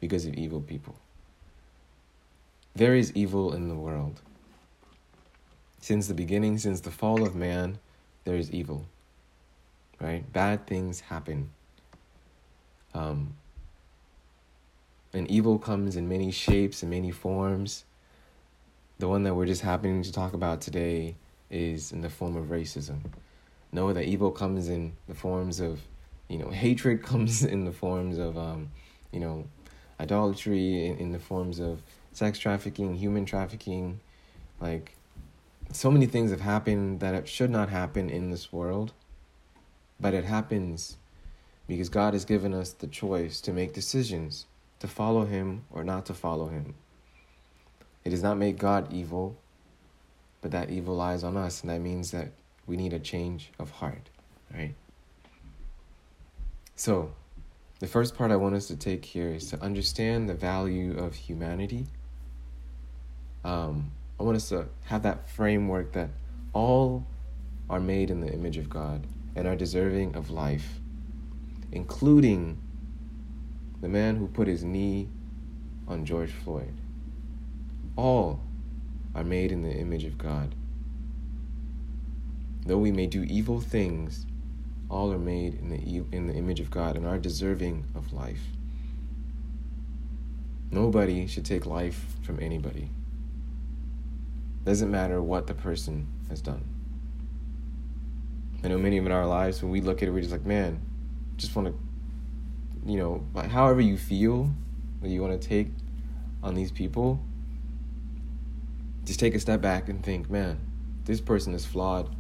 because 0.01 0.27
of 0.27 0.35
evil 0.35 0.61
people. 0.61 0.95
There 2.75 2.95
is 2.95 3.13
evil 3.15 3.55
in 3.55 3.69
the 3.69 3.75
world. 3.75 4.21
Since 5.81 6.07
the 6.07 6.15
beginning, 6.15 6.59
since 6.59 6.81
the 6.81 6.91
fall 6.91 7.27
of 7.27 7.35
man, 7.35 7.79
there 8.25 8.37
is 8.37 8.51
evil. 8.51 8.87
Right? 10.01 10.31
Bad 10.33 10.67
things 10.67 11.01
happen. 11.01 11.51
Um, 12.95 13.35
and 15.13 15.31
evil 15.31 15.59
comes 15.59 15.97
in 15.97 16.09
many 16.09 16.31
shapes 16.31 16.83
and 16.83 16.91
many 16.91 17.11
forms. 17.11 17.85
The 18.99 19.09
one 19.09 19.23
that 19.25 19.35
we're 19.35 19.47
just 19.47 19.63
happening 19.63 20.03
to 20.03 20.13
talk 20.13 20.33
about 20.33 20.61
today 20.61 21.17
is 21.51 21.93
in 21.93 22.01
the 22.01 22.09
form 22.09 22.37
of 22.37 22.47
racism. 22.47 23.01
Know 23.73 23.93
that 23.93 24.05
evil 24.05 24.31
comes 24.31 24.69
in 24.69 24.93
the 25.09 25.15
forms 25.15 25.61
of, 25.61 25.81
you 26.29 26.39
know, 26.39 26.51
hatred 26.65 27.03
comes 27.03 27.43
in 27.43 27.65
the 27.65 27.73
forms 27.73 28.19
of, 28.19 28.37
um, 28.37 28.71
you 29.11 29.21
know, 29.21 29.47
idolatry, 29.99 30.87
in, 30.87 30.99
in 30.99 31.13
the 31.13 31.19
forms 31.19 31.59
of 31.59 31.83
sex 32.13 32.39
trafficking, 32.39 32.95
human 32.95 33.25
trafficking. 33.25 34.01
Like, 34.61 34.95
so 35.73 35.91
many 35.91 36.07
things 36.07 36.31
have 36.31 36.41
happened 36.41 37.01
that 37.01 37.27
should 37.27 37.51
not 37.51 37.71
happen 37.71 38.11
in 38.11 38.31
this 38.31 38.53
world, 38.53 38.93
but 39.99 40.13
it 40.13 40.25
happens 40.25 40.99
because 41.67 41.89
God 41.89 42.13
has 42.13 42.25
given 42.25 42.53
us 42.53 42.73
the 42.73 42.87
choice 42.87 43.41
to 43.41 43.53
make 43.53 43.73
decisions 43.73 44.47
to 44.81 44.89
follow 44.89 45.25
Him 45.25 45.65
or 45.71 45.85
not 45.85 46.05
to 46.07 46.15
follow 46.15 46.49
Him. 46.49 46.75
It 48.05 48.11
does 48.11 48.23
not 48.23 48.37
make 48.37 48.59
God 48.59 48.93
evil, 48.93 49.37
but 50.41 50.51
that 50.51 50.71
evil 50.71 50.97
lies 50.97 51.23
on 51.25 51.37
us, 51.37 51.63
and 51.63 51.71
that 51.71 51.81
means 51.81 52.11
that 52.11 52.33
we 52.67 52.77
need 52.77 52.93
a 52.93 52.99
change 52.99 53.51
of 53.59 53.71
heart, 53.71 54.09
right? 54.53 54.75
So, 56.77 57.13
the 57.81 57.87
first 57.87 58.17
part 58.17 58.31
I 58.31 58.37
want 58.37 58.55
us 58.55 58.69
to 58.69 58.77
take 58.77 59.05
here 59.05 59.29
is 59.29 59.51
to 59.51 59.61
understand 59.61 60.29
the 60.29 60.35
value 60.35 60.97
of 60.97 61.15
humanity. 61.15 61.87
Um, 63.45 63.91
I 64.21 64.23
want 64.23 64.37
us 64.37 64.49
to 64.51 64.69
have 64.85 65.03
that 65.03 65.29
framework 65.29 65.93
that 65.93 66.11
all 66.53 67.05
are 67.69 67.81
made 67.81 68.11
in 68.11 68.21
the 68.21 68.33
image 68.33 68.57
of 68.57 68.71
God 68.71 69.07
and 69.35 69.49
are 69.49 69.57
deserving 69.57 70.15
of 70.15 70.31
life, 70.31 70.81
including 71.73 72.61
the 73.81 73.89
man 73.89 74.17
who 74.17 74.29
put 74.29 74.47
his 74.47 74.63
knee 74.63 75.09
on 75.89 76.05
George 76.05 76.31
Floyd. 76.31 76.75
All 77.97 78.41
are 79.15 79.25
made 79.25 79.51
in 79.51 79.63
the 79.63 79.73
image 79.73 80.05
of 80.05 80.17
God 80.17 80.55
Though 82.65 82.79
we 82.79 82.93
may 82.93 83.07
do 83.07 83.25
evil 83.25 83.61
things, 83.61 84.27
all 84.89 85.13
are 85.13 85.19
made 85.19 85.55
in 85.55 85.71
the, 85.71 86.17
in 86.17 86.29
the 86.29 86.35
image 86.35 86.61
of 86.61 86.71
God 86.71 86.97
and 86.97 87.07
are 87.07 87.19
deserving 87.19 87.87
of 87.95 88.13
life. 88.13 88.43
Nobody 90.71 91.27
should 91.27 91.45
take 91.45 91.67
life 91.67 92.05
from 92.23 92.39
anybody. 92.41 92.91
Doesn't 94.65 94.91
matter 94.91 95.21
what 95.21 95.47
the 95.47 95.55
person 95.55 96.07
has 96.29 96.41
done. 96.41 96.65
I 98.63 98.69
know 98.69 98.79
many 98.79 98.97
of 98.97 99.07
in 99.07 99.13
our 99.13 99.27
lives, 99.27 99.61
when 99.61 99.73
we 99.73 99.81
look 99.81 100.03
at 100.03 100.09
it, 100.09 100.13
we're 100.13 100.21
just 100.21 100.31
like, 100.31 100.47
man, 100.47 100.81
just 101.37 101.57
want 101.57 101.69
to, 101.69 102.91
you 102.91 102.97
know, 102.97 103.25
however 103.49 103.81
you 103.81 103.99
feel 103.99 104.51
that 105.01 105.09
you 105.09 105.21
want 105.21 105.41
to 105.41 105.49
take 105.49 105.69
on 106.45 106.55
these 106.55 106.71
people, 106.71 107.21
just 109.05 109.19
take 109.19 109.35
a 109.35 109.41
step 109.41 109.61
back 109.61 109.89
and 109.89 110.05
think, 110.05 110.31
man, 110.31 110.61
this 111.05 111.21
person 111.21 111.55
is 111.55 111.67
flawed 111.67 112.15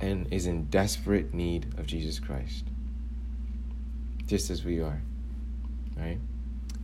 and 0.00 0.32
is 0.32 0.46
in 0.46 0.66
desperate 0.66 1.32
need 1.32 1.74
of 1.78 1.86
Jesus 1.86 2.18
Christ. 2.18 2.64
Just 4.26 4.50
as 4.50 4.64
we 4.64 4.80
are. 4.80 5.00
Right? 5.96 6.18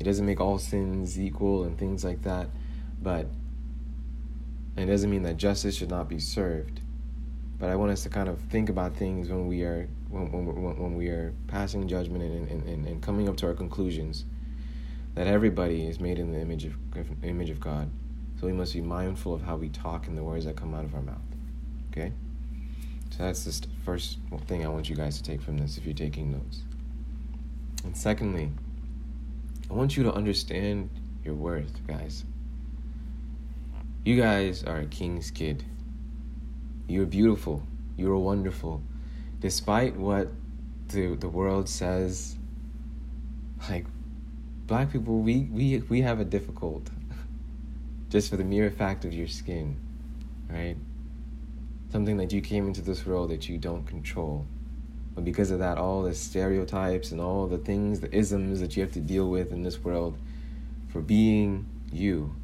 It 0.00 0.04
doesn't 0.04 0.24
make 0.24 0.40
all 0.40 0.58
sins 0.58 1.20
equal 1.20 1.64
and 1.64 1.78
things 1.78 2.04
like 2.04 2.22
that, 2.22 2.48
but 3.02 3.26
it 4.76 4.86
doesn't 4.86 5.10
mean 5.10 5.22
that 5.22 5.36
justice 5.36 5.76
should 5.76 5.90
not 5.90 6.08
be 6.08 6.18
served. 6.18 6.80
But 7.58 7.68
I 7.68 7.76
want 7.76 7.92
us 7.92 8.02
to 8.04 8.08
kind 8.08 8.28
of 8.28 8.40
think 8.40 8.68
about 8.68 8.96
things 8.96 9.28
when 9.28 9.46
we 9.46 9.62
are 9.62 9.88
when, 10.08 10.32
when, 10.32 10.78
when 10.78 10.96
we 10.96 11.08
are 11.08 11.32
passing 11.46 11.86
judgment 11.86 12.24
and, 12.24 12.66
and, 12.66 12.86
and 12.86 13.02
coming 13.02 13.28
up 13.28 13.36
to 13.38 13.46
our 13.46 13.54
conclusions 13.54 14.24
that 15.14 15.26
everybody 15.26 15.86
is 15.86 16.00
made 16.00 16.18
in 16.18 16.32
the 16.32 16.40
image 16.40 16.64
of 16.64 16.74
image 17.22 17.50
of 17.50 17.60
God. 17.60 17.90
So 18.40 18.46
we 18.46 18.52
must 18.52 18.72
be 18.72 18.80
mindful 18.80 19.34
of 19.34 19.42
how 19.42 19.56
we 19.56 19.68
talk 19.68 20.08
and 20.08 20.18
the 20.18 20.24
words 20.24 20.46
that 20.46 20.56
come 20.56 20.74
out 20.74 20.84
of 20.84 20.94
our 20.94 21.02
mouth. 21.02 21.18
Okay? 21.92 22.12
So 23.16 23.24
that's 23.24 23.44
the 23.44 23.66
first 23.84 24.18
thing 24.46 24.64
I 24.64 24.68
want 24.68 24.88
you 24.88 24.96
guys 24.96 25.18
to 25.18 25.22
take 25.22 25.42
from 25.42 25.58
this 25.58 25.76
if 25.76 25.84
you're 25.84 25.94
taking 25.94 26.32
notes. 26.32 26.62
And 27.84 27.94
secondly, 27.94 28.50
I 29.70 29.74
want 29.74 29.98
you 29.98 30.02
to 30.04 30.12
understand 30.12 30.88
your 31.22 31.34
worth, 31.34 31.86
guys. 31.86 32.24
You 34.04 34.18
guys 34.18 34.64
are 34.64 34.78
a 34.78 34.86
king's 34.86 35.30
kid. 35.30 35.62
You're 36.88 37.04
beautiful. 37.04 37.62
You're 37.98 38.16
wonderful. 38.16 38.82
Despite 39.40 39.94
what 39.94 40.28
the 40.88 41.14
the 41.14 41.28
world 41.28 41.68
says, 41.68 42.36
like 43.68 43.84
black 44.66 44.90
people, 44.90 45.18
we 45.18 45.48
we 45.52 45.78
we 45.88 46.00
have 46.00 46.18
a 46.18 46.24
difficult 46.24 46.88
just 48.08 48.30
for 48.30 48.38
the 48.38 48.44
mere 48.44 48.70
fact 48.70 49.04
of 49.04 49.12
your 49.12 49.28
skin, 49.28 49.76
right? 50.48 50.76
Something 51.92 52.16
that 52.16 52.32
you 52.32 52.40
came 52.40 52.66
into 52.66 52.80
this 52.80 53.04
world 53.04 53.28
that 53.28 53.50
you 53.50 53.58
don't 53.58 53.84
control. 53.84 54.46
But 55.14 55.26
because 55.26 55.50
of 55.50 55.58
that, 55.58 55.76
all 55.76 56.00
the 56.02 56.14
stereotypes 56.14 57.12
and 57.12 57.20
all 57.20 57.46
the 57.46 57.58
things, 57.58 58.00
the 58.00 58.10
isms 58.16 58.60
that 58.60 58.74
you 58.74 58.82
have 58.82 58.92
to 58.92 59.00
deal 59.00 59.28
with 59.28 59.52
in 59.52 59.62
this 59.62 59.78
world 59.78 60.16
for 60.88 61.02
being 61.02 61.66
you, 61.92 62.34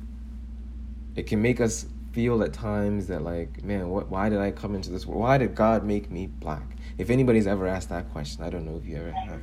it 1.17 1.27
can 1.27 1.41
make 1.41 1.63
us 1.63 1.87
feel 2.13 2.43
at 2.43 2.53
times 2.53 3.07
that, 3.07 3.23
like, 3.23 3.65
man, 3.65 3.89
what, 3.89 4.11
why 4.11 4.29
did 4.29 4.39
I 4.39 4.51
come 4.51 4.75
into 4.75 4.91
this 4.91 5.07
world? 5.07 5.23
Why 5.23 5.39
did 5.39 5.55
God 5.55 5.83
make 5.83 6.11
me 6.11 6.27
black? 6.27 6.77
If 6.99 7.09
anybody's 7.09 7.47
ever 7.47 7.67
asked 7.67 7.89
that 7.89 8.11
question, 8.13 8.45
I 8.45 8.51
don't 8.51 8.67
know 8.67 8.77
if 8.77 8.87
you 8.87 8.99
ever 8.99 9.13
have. 9.13 9.41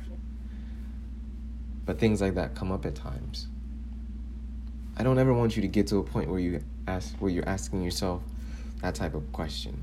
But 1.84 1.98
things 1.98 2.20
like 2.20 2.36
that 2.36 2.54
come 2.54 2.70
up 2.70 2.86
at 2.86 2.94
times. 2.94 3.48
I 4.96 5.02
don't 5.02 5.18
ever 5.18 5.34
want 5.34 5.56
you 5.56 5.62
to 5.62 5.68
get 5.68 5.88
to 5.88 5.96
a 5.96 6.04
point 6.04 6.30
where 6.30 6.38
you 6.38 6.62
ask 6.86 7.12
where 7.16 7.30
you're 7.30 7.48
asking 7.48 7.82
yourself 7.82 8.22
that 8.82 8.94
type 8.94 9.14
of 9.14 9.32
question. 9.32 9.76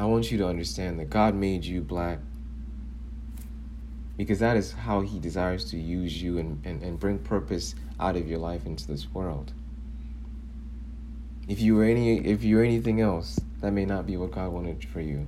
I 0.00 0.04
want 0.04 0.32
you 0.32 0.38
to 0.38 0.46
understand 0.46 0.98
that 0.98 1.10
God 1.10 1.34
made 1.34 1.62
you 1.62 1.82
black 1.82 2.20
because 4.16 4.38
that 4.38 4.56
is 4.56 4.72
how 4.72 5.02
he 5.02 5.18
desires 5.18 5.66
to 5.72 5.78
use 5.78 6.22
you 6.22 6.38
and, 6.38 6.64
and, 6.64 6.82
and 6.82 6.98
bring 6.98 7.18
purpose 7.18 7.74
out 8.00 8.16
of 8.16 8.26
your 8.26 8.38
life 8.38 8.64
into 8.64 8.86
this 8.86 9.12
world. 9.12 9.52
If 11.48 11.60
you 11.60 11.74
were 11.74 11.84
any 11.84 12.16
if 12.16 12.42
you're 12.42 12.64
anything 12.64 13.02
else, 13.02 13.38
that 13.60 13.72
may 13.72 13.84
not 13.84 14.06
be 14.06 14.16
what 14.16 14.30
God 14.30 14.52
wanted 14.52 14.82
for 14.86 15.02
you. 15.02 15.26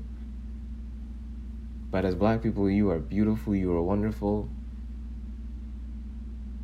But 1.91 2.07
as 2.07 2.15
black 2.15 2.43
people, 2.43 2.71
you 2.71 2.89
are 2.89 2.99
beautiful, 2.99 3.55
you 3.55 3.71
are 3.77 3.83
wonderful. 3.83 4.49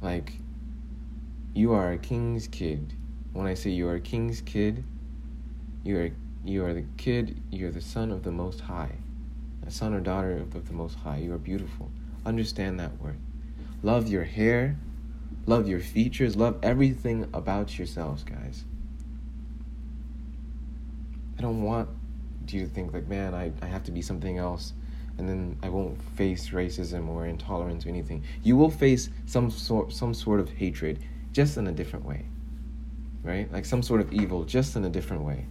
Like 0.01 0.33
you 1.53 1.75
are 1.75 1.93
a 1.93 1.99
king's 1.99 2.49
kid. 2.49 2.95
When 3.35 3.47
I 3.47 3.53
say 3.53 3.69
you 3.69 3.87
are 3.87 3.97
a 3.97 4.01
king's 4.01 4.41
kid, 4.41 4.83
you 5.85 5.99
are 5.99 6.11
you 6.45 6.65
are 6.65 6.75
the 6.75 6.85
kid, 6.97 7.41
you 7.51 7.69
are 7.69 7.71
the 7.71 7.81
son 7.81 8.11
of 8.11 8.23
the 8.23 8.31
most 8.31 8.61
high. 8.61 8.93
A 9.67 9.71
son 9.71 9.93
or 9.93 10.01
daughter 10.01 10.39
of 10.39 10.67
the, 10.67 10.73
most 10.73 10.97
high. 10.97 11.19
You 11.19 11.35
are 11.35 11.39
beautiful. 11.39 11.91
Understand 12.25 12.81
that 12.81 12.99
word. 13.01 13.19
Love 13.83 14.09
your 14.09 14.25
hair, 14.25 14.77
love 15.47 15.69
your 15.69 15.81
features, 15.81 16.37
love 16.37 16.59
everything 16.63 17.29
about 17.33 17.79
yourselves, 17.79 18.25
guys. 18.25 18.65
I 21.39 21.43
don't 21.43 21.63
want 21.63 21.89
you 22.49 22.63
to 22.63 22.67
think 22.67 22.93
like, 22.93 23.07
man, 23.09 23.35
I, 23.35 23.53
I 23.63 23.67
have 23.67 23.85
to 23.85 23.93
be 23.93 24.03
something 24.03 24.39
else 24.39 24.73
and 25.19 25.29
then 25.29 25.59
I 25.63 25.69
won't 25.69 26.01
face 26.17 26.51
racism 26.51 27.09
or 27.09 27.27
intolerance 27.27 27.85
or 27.85 27.89
anything. 27.89 28.25
You 28.43 28.57
will 28.57 28.71
face 28.71 29.11
some 29.27 29.51
sort 29.51 29.93
some 29.93 30.15
sort 30.15 30.41
of 30.41 30.49
hatred 30.49 31.01
just 31.33 31.57
in 31.57 31.67
a 31.67 31.73
different 31.73 32.05
way. 32.05 32.25
Right? 33.23 33.53
Like 33.53 33.65
some 33.65 33.83
sort 33.83 34.01
of 34.01 34.13
evil, 34.13 34.45
just 34.45 34.77
in 34.77 34.85
a 34.85 34.89
different 34.89 35.25
way. 35.25 35.47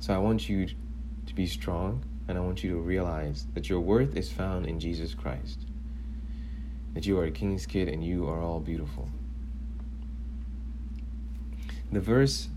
So 0.00 0.14
I 0.14 0.18
want 0.18 0.48
you 0.48 0.66
to 1.26 1.34
be 1.34 1.46
strong 1.46 2.04
and 2.28 2.36
I 2.36 2.40
want 2.40 2.62
you 2.62 2.70
to 2.70 2.76
realize 2.76 3.46
that 3.54 3.68
your 3.68 3.80
worth 3.80 4.16
is 4.16 4.30
found 4.30 4.66
in 4.66 4.78
Jesus 4.78 5.14
Christ. 5.14 5.60
That 6.94 7.06
you 7.06 7.18
are 7.18 7.24
a 7.24 7.30
king's 7.30 7.66
kid 7.66 7.88
and 7.88 8.04
you 8.04 8.28
are 8.28 8.40
all 8.40 8.60
beautiful. 8.60 9.08
The 11.90 12.00
verse 12.00 12.48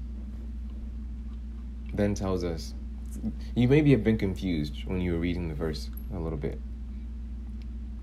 then 1.93 2.15
tells 2.15 2.43
us 2.43 2.73
you 3.55 3.67
maybe 3.67 3.91
have 3.91 4.03
been 4.03 4.17
confused 4.17 4.85
when 4.85 5.01
you 5.01 5.13
were 5.13 5.19
reading 5.19 5.47
the 5.47 5.55
verse 5.55 5.89
a 6.13 6.19
little 6.19 6.37
bit. 6.37 6.59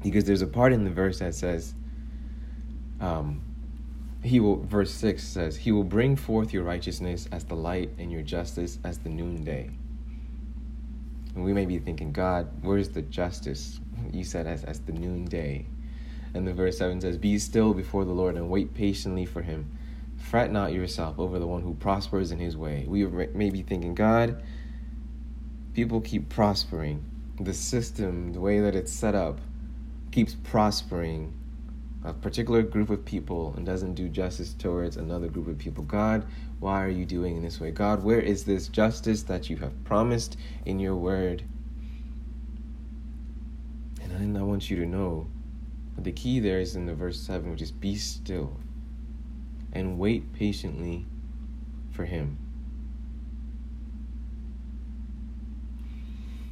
Because 0.02 0.24
there's 0.24 0.42
a 0.42 0.46
part 0.46 0.72
in 0.72 0.84
the 0.84 0.90
verse 0.90 1.18
that 1.18 1.34
says, 1.34 1.74
um, 3.00 3.42
he 4.22 4.40
will 4.40 4.56
verse 4.56 4.92
6 4.92 5.22
says 5.22 5.56
he 5.56 5.72
will 5.72 5.84
bring 5.84 6.16
forth 6.16 6.52
your 6.52 6.64
righteousness 6.64 7.28
as 7.30 7.44
the 7.44 7.54
light 7.54 7.90
and 7.98 8.10
your 8.10 8.22
justice 8.22 8.78
as 8.84 8.98
the 8.98 9.08
noonday. 9.08 9.70
And 11.34 11.44
we 11.44 11.52
may 11.52 11.66
be 11.66 11.78
thinking 11.78 12.12
god 12.12 12.48
where's 12.62 12.88
the 12.88 13.02
justice 13.02 13.80
you 14.12 14.24
said 14.24 14.46
as, 14.46 14.64
as 14.64 14.80
the 14.80 14.92
noonday? 14.92 15.66
And 16.34 16.46
the 16.46 16.52
verse 16.52 16.78
7 16.78 17.00
says 17.00 17.16
be 17.16 17.38
still 17.38 17.74
before 17.74 18.04
the 18.04 18.12
lord 18.12 18.34
and 18.34 18.50
wait 18.50 18.74
patiently 18.74 19.24
for 19.24 19.42
him. 19.42 19.70
Fret 20.16 20.50
not 20.50 20.72
yourself 20.72 21.18
over 21.18 21.38
the 21.38 21.46
one 21.46 21.62
who 21.62 21.74
prospers 21.74 22.32
in 22.32 22.40
his 22.40 22.56
way. 22.56 22.84
We 22.88 23.06
may 23.06 23.50
be 23.50 23.62
thinking 23.62 23.94
god 23.94 24.42
people 25.74 26.00
keep 26.00 26.28
prospering. 26.28 27.04
The 27.38 27.54
system 27.54 28.32
the 28.32 28.40
way 28.40 28.58
that 28.60 28.74
it's 28.74 28.92
set 28.92 29.14
up 29.14 29.40
keeps 30.10 30.34
prospering 30.34 31.32
a 32.04 32.12
particular 32.12 32.62
group 32.62 32.90
of 32.90 33.04
people 33.04 33.54
and 33.56 33.66
doesn't 33.66 33.94
do 33.94 34.08
justice 34.08 34.54
towards 34.54 34.96
another 34.96 35.28
group 35.28 35.48
of 35.48 35.58
people. 35.58 35.84
God, 35.84 36.24
why 36.60 36.82
are 36.82 36.88
you 36.88 37.04
doing 37.04 37.36
in 37.36 37.42
this 37.42 37.60
way? 37.60 37.70
God, 37.70 38.02
where 38.02 38.20
is 38.20 38.44
this 38.44 38.68
justice 38.68 39.22
that 39.24 39.50
you 39.50 39.56
have 39.56 39.84
promised 39.84 40.36
in 40.64 40.78
your 40.78 40.96
word? 40.96 41.42
And 44.02 44.36
I 44.36 44.42
want 44.42 44.68
you 44.68 44.76
to 44.76 44.86
know 44.86 45.28
that 45.94 46.04
the 46.04 46.12
key 46.12 46.40
there 46.40 46.60
is 46.60 46.76
in 46.76 46.86
the 46.86 46.94
verse 46.94 47.20
7, 47.20 47.50
which 47.50 47.62
is 47.62 47.70
be 47.70 47.96
still 47.96 48.58
and 49.72 49.98
wait 49.98 50.32
patiently 50.32 51.06
for 51.90 52.04
him. 52.04 52.38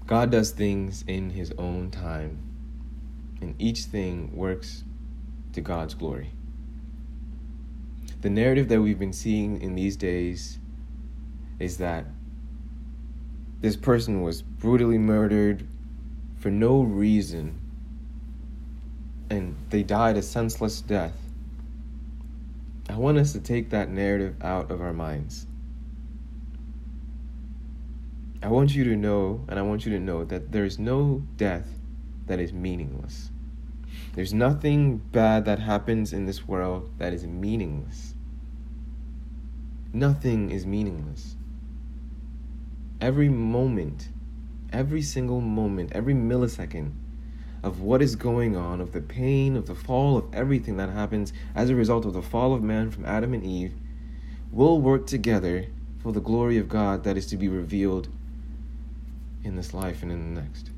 God 0.06 0.30
does 0.30 0.50
things 0.50 1.04
in 1.08 1.30
his 1.30 1.52
own 1.58 1.90
time, 1.90 2.38
and 3.40 3.54
each 3.58 3.84
thing 3.84 4.30
works 4.36 4.84
to 5.56 5.60
God's 5.60 5.94
glory. 5.94 6.30
The 8.20 8.30
narrative 8.30 8.68
that 8.68 8.80
we've 8.80 8.98
been 8.98 9.12
seeing 9.12 9.60
in 9.60 9.74
these 9.74 9.96
days 9.96 10.58
is 11.58 11.78
that 11.78 12.04
this 13.60 13.76
person 13.76 14.22
was 14.22 14.42
brutally 14.42 14.98
murdered 14.98 15.66
for 16.38 16.50
no 16.50 16.82
reason 16.82 17.60
and 19.30 19.56
they 19.70 19.82
died 19.82 20.16
a 20.16 20.22
senseless 20.22 20.80
death. 20.80 21.16
I 22.88 22.96
want 22.96 23.18
us 23.18 23.32
to 23.32 23.40
take 23.40 23.70
that 23.70 23.90
narrative 23.90 24.36
out 24.42 24.70
of 24.70 24.80
our 24.80 24.92
minds. 24.92 25.46
I 28.42 28.48
want 28.48 28.74
you 28.74 28.84
to 28.84 28.94
know, 28.94 29.44
and 29.48 29.58
I 29.58 29.62
want 29.62 29.84
you 29.84 29.92
to 29.92 29.98
know 29.98 30.24
that 30.24 30.52
there 30.52 30.64
is 30.64 30.78
no 30.78 31.22
death 31.36 31.66
that 32.26 32.38
is 32.38 32.52
meaningless. 32.52 33.30
There's 34.14 34.32
nothing 34.32 34.98
bad 34.98 35.44
that 35.44 35.58
happens 35.58 36.12
in 36.12 36.26
this 36.26 36.46
world 36.48 36.90
that 36.98 37.12
is 37.12 37.26
meaningless. 37.26 38.14
Nothing 39.92 40.50
is 40.50 40.66
meaningless. 40.66 41.36
Every 43.00 43.28
moment, 43.28 44.08
every 44.72 45.02
single 45.02 45.40
moment, 45.40 45.92
every 45.92 46.14
millisecond 46.14 46.92
of 47.62 47.80
what 47.80 48.00
is 48.00 48.16
going 48.16 48.56
on, 48.56 48.80
of 48.80 48.92
the 48.92 49.00
pain, 49.00 49.56
of 49.56 49.66
the 49.66 49.74
fall, 49.74 50.16
of 50.16 50.32
everything 50.32 50.76
that 50.76 50.90
happens 50.90 51.32
as 51.54 51.68
a 51.68 51.74
result 51.74 52.04
of 52.04 52.12
the 52.12 52.22
fall 52.22 52.54
of 52.54 52.62
man 52.62 52.90
from 52.90 53.04
Adam 53.04 53.34
and 53.34 53.44
Eve, 53.44 53.74
will 54.52 54.80
work 54.80 55.06
together 55.06 55.66
for 55.98 56.12
the 56.12 56.20
glory 56.20 56.58
of 56.58 56.68
God 56.68 57.04
that 57.04 57.16
is 57.16 57.26
to 57.26 57.36
be 57.36 57.48
revealed 57.48 58.08
in 59.42 59.56
this 59.56 59.74
life 59.74 60.02
and 60.02 60.12
in 60.12 60.34
the 60.34 60.40
next. 60.40 60.70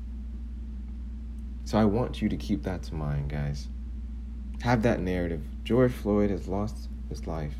So 1.69 1.77
I 1.77 1.85
want 1.85 2.19
you 2.19 2.29
to 2.29 2.35
keep 2.35 2.63
that 2.63 2.81
to 2.85 2.95
mind, 2.95 3.29
guys. 3.29 3.67
Have 4.61 4.81
that 4.81 5.01
narrative. 5.01 5.43
George 5.63 5.91
Floyd 5.91 6.31
has 6.31 6.47
lost 6.47 6.89
his 7.09 7.27
life. 7.27 7.53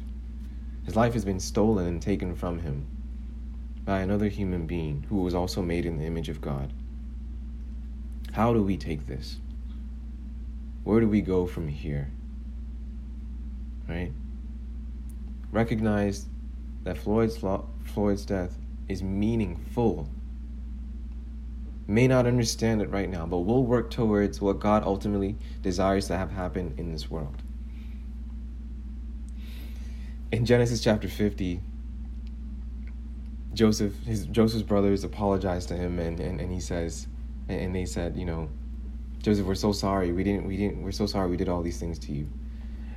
His 0.83 0.95
life 0.95 1.13
has 1.13 1.23
been 1.23 1.39
stolen 1.39 1.85
and 1.85 2.01
taken 2.01 2.33
from 2.33 2.57
him 2.57 2.87
by 3.85 3.99
another 3.99 4.27
human 4.27 4.65
being 4.65 5.05
who 5.09 5.17
was 5.17 5.35
also 5.35 5.61
made 5.61 5.85
in 5.85 5.99
the 5.99 6.05
image 6.05 6.27
of 6.27 6.41
God. 6.41 6.73
How 8.31 8.51
do 8.51 8.63
we 8.63 8.77
take 8.77 9.05
this? 9.05 9.37
Where 10.83 11.01
do 11.01 11.07
we 11.07 11.21
go 11.21 11.45
from 11.45 11.67
here? 11.67 12.09
Right? 13.87 14.11
Recognize 15.51 16.25
that 16.83 16.97
Floyd's, 16.97 17.37
Floyd's 17.83 18.25
death 18.25 18.57
is 18.87 19.03
meaningful. 19.03 20.09
May 21.89 22.07
not 22.07 22.27
understand 22.27 22.83
it 22.83 22.91
right 22.91 23.09
now, 23.09 23.25
but 23.25 23.39
we'll 23.39 23.63
work 23.63 23.89
towards 23.89 24.39
what 24.39 24.59
God 24.59 24.83
ultimately 24.83 25.35
desires 25.63 26.05
to 26.09 26.17
have 26.17 26.29
happen 26.29 26.75
in 26.77 26.91
this 26.91 27.09
world. 27.09 27.41
In 30.31 30.45
Genesis 30.45 30.83
chapter 30.83 31.07
50, 31.07 31.59
Joseph, 33.55 33.95
his 34.03 34.27
Joseph's 34.27 34.61
brothers 34.61 35.03
apologize 35.03 35.65
to 35.65 35.73
him 35.73 35.97
and, 35.97 36.19
and, 36.19 36.39
and 36.39 36.51
he 36.51 36.59
says, 36.59 37.07
and 37.47 37.75
they 37.75 37.85
said, 37.85 38.15
you 38.15 38.25
know, 38.25 38.49
Joseph, 39.23 39.47
we're 39.47 39.55
so 39.55 39.71
sorry. 39.71 40.11
We 40.11 40.23
didn't, 40.23 40.45
we 40.45 40.57
didn't, 40.57 40.83
we're 40.83 40.91
so 40.91 41.07
sorry 41.07 41.31
we 41.31 41.37
did 41.37 41.49
all 41.49 41.63
these 41.63 41.79
things 41.79 41.97
to 41.99 42.11
you. 42.11 42.29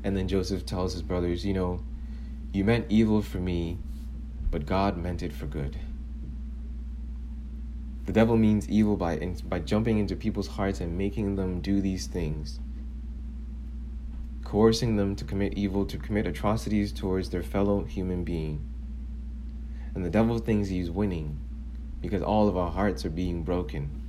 And 0.04 0.14
then 0.14 0.28
Joseph 0.28 0.66
tells 0.66 0.92
his 0.92 1.00
brothers, 1.00 1.46
you 1.46 1.54
know, 1.54 1.82
you 2.52 2.62
meant 2.62 2.84
evil 2.90 3.22
for 3.22 3.38
me, 3.38 3.78
but 4.50 4.66
God 4.66 4.98
meant 4.98 5.22
it 5.22 5.32
for 5.32 5.46
good. 5.46 5.78
The 8.04 8.12
devil 8.12 8.36
means 8.36 8.68
evil 8.68 8.96
by, 8.96 9.16
by 9.44 9.60
jumping 9.60 9.98
into 9.98 10.16
people's 10.16 10.48
hearts 10.48 10.80
and 10.80 10.98
making 10.98 11.36
them 11.36 11.60
do 11.60 11.80
these 11.80 12.06
things, 12.06 12.58
coercing 14.44 14.96
them 14.96 15.14
to 15.16 15.24
commit 15.24 15.54
evil, 15.54 15.86
to 15.86 15.98
commit 15.98 16.26
atrocities 16.26 16.92
towards 16.92 17.30
their 17.30 17.44
fellow 17.44 17.84
human 17.84 18.24
being. 18.24 18.68
And 19.94 20.04
the 20.04 20.10
devil 20.10 20.38
thinks 20.38 20.68
he's 20.68 20.90
winning 20.90 21.38
because 22.00 22.22
all 22.22 22.48
of 22.48 22.56
our 22.56 22.70
hearts 22.70 23.04
are 23.04 23.10
being 23.10 23.44
broken. 23.44 24.02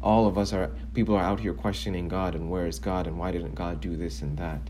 All 0.00 0.28
of 0.28 0.38
us 0.38 0.52
are, 0.52 0.70
people 0.92 1.16
are 1.16 1.22
out 1.22 1.40
here 1.40 1.54
questioning 1.54 2.08
God 2.08 2.34
and 2.34 2.48
where 2.48 2.66
is 2.66 2.78
God 2.78 3.06
and 3.08 3.18
why 3.18 3.32
didn't 3.32 3.54
God 3.54 3.80
do 3.80 3.96
this 3.96 4.22
and 4.22 4.38
that. 4.38 4.60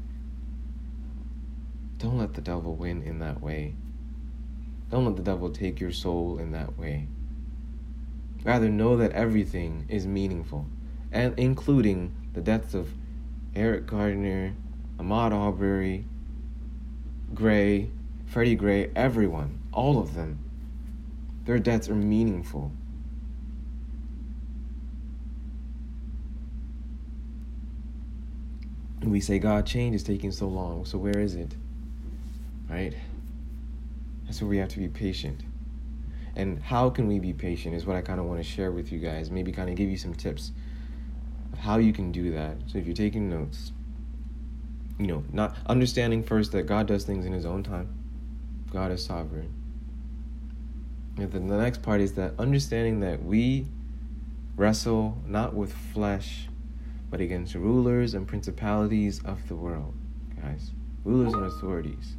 Don't 1.98 2.18
let 2.18 2.34
the 2.34 2.40
devil 2.40 2.74
win 2.74 3.02
in 3.02 3.18
that 3.18 3.42
way. 3.42 3.74
Don't 4.90 5.04
let 5.04 5.16
the 5.16 5.22
devil 5.22 5.50
take 5.50 5.80
your 5.80 5.90
soul 5.90 6.38
in 6.38 6.52
that 6.52 6.78
way. 6.78 7.08
Rather, 8.44 8.68
know 8.68 8.96
that 8.96 9.12
everything 9.12 9.86
is 9.88 10.06
meaningful, 10.06 10.66
and 11.10 11.36
including 11.38 12.14
the 12.34 12.40
deaths 12.40 12.74
of 12.74 12.90
Eric 13.56 13.86
Gardner, 13.86 14.54
Ahmaud 14.98 15.32
Arbery, 15.32 16.04
Gray, 17.34 17.90
Freddie 18.26 18.54
Gray, 18.54 18.90
everyone, 18.94 19.58
all 19.72 19.98
of 19.98 20.14
them. 20.14 20.38
Their 21.44 21.58
deaths 21.58 21.88
are 21.88 21.94
meaningful. 21.94 22.70
We 29.02 29.20
say, 29.20 29.38
God, 29.38 29.66
change 29.66 29.94
is 29.94 30.02
taking 30.02 30.30
so 30.30 30.48
long. 30.48 30.84
So 30.84 30.96
where 30.96 31.18
is 31.18 31.34
it? 31.34 31.54
right? 32.68 32.94
That's 34.24 34.40
where 34.40 34.48
we 34.48 34.58
have 34.58 34.68
to 34.70 34.78
be 34.78 34.88
patient. 34.88 35.42
And 36.36 36.60
how 36.60 36.90
can 36.90 37.06
we 37.06 37.18
be 37.18 37.32
patient 37.32 37.74
is 37.74 37.86
what 37.86 37.96
I 37.96 38.00
kind 38.00 38.18
of 38.18 38.26
want 38.26 38.40
to 38.40 38.44
share 38.44 38.72
with 38.72 38.90
you 38.90 38.98
guys. 38.98 39.30
Maybe 39.30 39.52
kind 39.52 39.70
of 39.70 39.76
give 39.76 39.88
you 39.88 39.96
some 39.96 40.14
tips 40.14 40.52
of 41.52 41.58
how 41.58 41.78
you 41.78 41.92
can 41.92 42.10
do 42.10 42.32
that. 42.32 42.56
So 42.66 42.78
if 42.78 42.86
you're 42.86 42.94
taking 42.94 43.28
notes, 43.28 43.72
you 44.98 45.06
know, 45.06 45.24
not 45.32 45.56
understanding 45.66 46.22
first 46.22 46.52
that 46.52 46.64
God 46.64 46.86
does 46.86 47.04
things 47.04 47.24
in 47.24 47.32
His 47.32 47.46
own 47.46 47.62
time, 47.62 47.88
God 48.72 48.90
is 48.90 49.04
sovereign. 49.04 49.52
And 51.16 51.30
then 51.30 51.46
the 51.46 51.56
next 51.56 51.82
part 51.82 52.00
is 52.00 52.14
that 52.14 52.32
understanding 52.38 53.00
that 53.00 53.22
we 53.22 53.66
wrestle 54.56 55.18
not 55.26 55.54
with 55.54 55.72
flesh, 55.72 56.48
but 57.10 57.20
against 57.20 57.54
rulers 57.54 58.14
and 58.14 58.26
principalities 58.26 59.22
of 59.24 59.46
the 59.46 59.54
world, 59.54 59.94
guys, 60.40 60.72
rulers 61.04 61.32
and 61.32 61.44
authorities. 61.44 62.16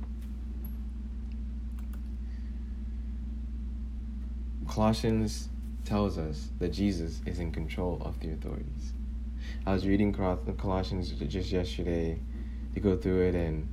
Colossians 4.68 5.50
tells 5.86 6.18
us 6.18 6.50
that 6.60 6.70
Jesus 6.70 7.22
is 7.26 7.40
in 7.40 7.52
control 7.52 8.02
of 8.04 8.20
the 8.20 8.32
authorities. 8.32 8.94
I 9.66 9.74
was 9.74 9.86
reading 9.86 10.14
Colossians 10.14 11.12
just 11.12 11.52
yesterday 11.52 12.20
to 12.74 12.80
go 12.80 12.98
through 12.98 13.28
it, 13.28 13.36
and 13.36 13.68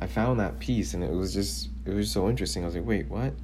I 0.00 0.06
found 0.06 0.40
that 0.40 0.58
piece, 0.58 0.94
and 0.94 1.02
it 1.02 1.10
was 1.10 1.34
just 1.34 1.68
it 1.84 1.94
was 1.94 2.10
so 2.10 2.28
interesting. 2.28 2.62
I 2.62 2.66
was 2.66 2.74
like, 2.74 2.86
wait, 2.86 3.08
what? 3.08 3.34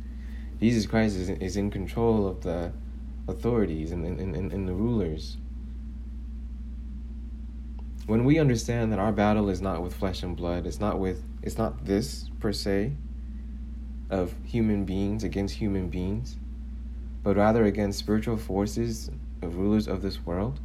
Jesus 0.60 0.86
Christ 0.86 1.16
is 1.16 1.28
is 1.28 1.56
in 1.56 1.70
control 1.70 2.26
of 2.26 2.42
the 2.42 2.72
authorities 3.28 3.90
and 3.90 4.06
and, 4.06 4.20
and, 4.20 4.52
and 4.52 4.68
the 4.68 4.74
rulers. 4.74 5.36
When 8.06 8.24
we 8.24 8.38
understand 8.38 8.92
that 8.92 8.98
our 8.98 9.12
battle 9.12 9.48
is 9.48 9.60
not 9.60 9.82
with 9.82 9.94
flesh 9.94 10.22
and 10.22 10.36
blood, 10.36 10.66
it's 10.66 10.80
not 10.80 10.98
with 10.98 11.22
it's 11.42 11.58
not 11.58 11.84
this 11.84 12.30
per 12.40 12.52
se 12.52 12.92
of 14.10 14.34
human 14.44 14.84
beings 14.84 15.24
against 15.24 15.54
human 15.54 15.88
beings 15.88 16.36
but 17.22 17.36
rather 17.36 17.64
against 17.64 17.98
spiritual 17.98 18.36
forces 18.36 19.10
of 19.42 19.56
rulers 19.56 19.86
of 19.86 20.02
this 20.02 20.24
world. 20.24 20.60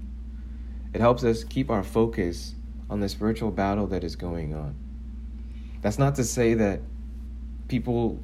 It 0.93 1.01
helps 1.01 1.23
us 1.23 1.43
keep 1.43 1.69
our 1.69 1.83
focus 1.83 2.55
on 2.89 2.99
the 2.99 3.09
spiritual 3.09 3.51
battle 3.51 3.87
that 3.87 4.03
is 4.03 4.15
going 4.15 4.55
on. 4.55 4.75
That's 5.81 5.99
not 5.99 6.15
to 6.15 6.23
say 6.23 6.53
that 6.55 6.81
people 7.67 8.19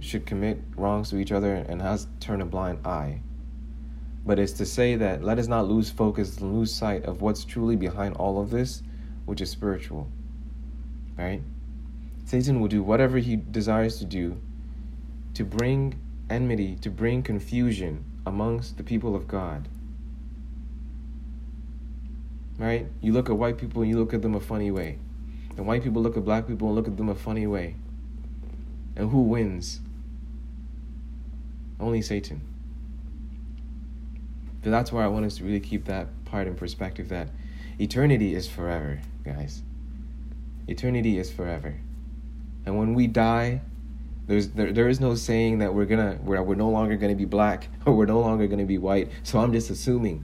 should 0.00 0.26
commit 0.26 0.60
wrongs 0.76 1.10
to 1.10 1.16
each 1.16 1.32
other 1.32 1.54
and 1.54 1.80
has 1.80 2.06
turn 2.20 2.40
a 2.40 2.46
blind 2.46 2.86
eye. 2.86 3.20
But 4.26 4.38
it's 4.38 4.52
to 4.54 4.66
say 4.66 4.96
that 4.96 5.24
let 5.24 5.38
us 5.38 5.46
not 5.46 5.68
lose 5.68 5.90
focus 5.90 6.38
and 6.38 6.54
lose 6.54 6.72
sight 6.72 7.04
of 7.04 7.22
what's 7.22 7.44
truly 7.44 7.76
behind 7.76 8.16
all 8.16 8.40
of 8.40 8.50
this, 8.50 8.82
which 9.24 9.40
is 9.40 9.50
spiritual. 9.50 10.08
Right? 11.16 11.42
Satan 12.26 12.60
will 12.60 12.68
do 12.68 12.82
whatever 12.82 13.18
he 13.18 13.36
desires 13.36 13.98
to 13.98 14.04
do 14.04 14.38
to 15.34 15.44
bring 15.44 15.98
enmity 16.30 16.76
to 16.76 16.90
bring 16.90 17.22
confusion 17.22 18.04
amongst 18.26 18.76
the 18.76 18.82
people 18.82 19.14
of 19.16 19.26
God. 19.26 19.68
Right? 22.58 22.86
You 23.00 23.12
look 23.12 23.30
at 23.30 23.36
white 23.36 23.58
people 23.58 23.82
and 23.82 23.90
you 23.90 23.98
look 23.98 24.12
at 24.12 24.22
them 24.22 24.34
a 24.34 24.40
funny 24.40 24.70
way. 24.70 24.98
And 25.56 25.66
white 25.66 25.82
people 25.82 26.02
look 26.02 26.16
at 26.16 26.24
black 26.24 26.46
people 26.46 26.68
and 26.68 26.76
look 26.76 26.86
at 26.86 26.96
them 26.96 27.08
a 27.08 27.14
funny 27.14 27.46
way. 27.46 27.76
And 28.96 29.10
who 29.10 29.22
wins? 29.22 29.80
Only 31.80 32.02
Satan. 32.02 32.40
So 34.64 34.70
that's 34.70 34.92
why 34.92 35.04
I 35.04 35.08
want 35.08 35.24
us 35.24 35.36
to 35.36 35.44
really 35.44 35.60
keep 35.60 35.84
that 35.84 36.08
part 36.24 36.46
in 36.46 36.54
perspective 36.54 37.08
that 37.08 37.28
eternity 37.78 38.34
is 38.34 38.48
forever, 38.48 39.00
guys. 39.24 39.62
Eternity 40.66 41.16
is 41.18 41.30
forever. 41.30 41.76
And 42.66 42.76
when 42.76 42.94
we 42.94 43.06
die, 43.06 43.62
there's 44.28 44.50
there, 44.50 44.72
there 44.72 44.88
is 44.88 45.00
no 45.00 45.14
saying 45.14 45.58
that 45.58 45.74
we're 45.74 45.86
gonna 45.86 46.18
we're, 46.22 46.40
we're 46.42 46.54
no 46.54 46.68
longer 46.68 46.96
gonna 46.96 47.14
be 47.14 47.24
black 47.24 47.68
or 47.86 47.94
we're 47.94 48.06
no 48.06 48.20
longer 48.20 48.46
gonna 48.46 48.66
be 48.66 48.78
white. 48.78 49.10
So 49.24 49.40
I'm 49.40 49.52
just 49.52 49.70
assuming. 49.70 50.22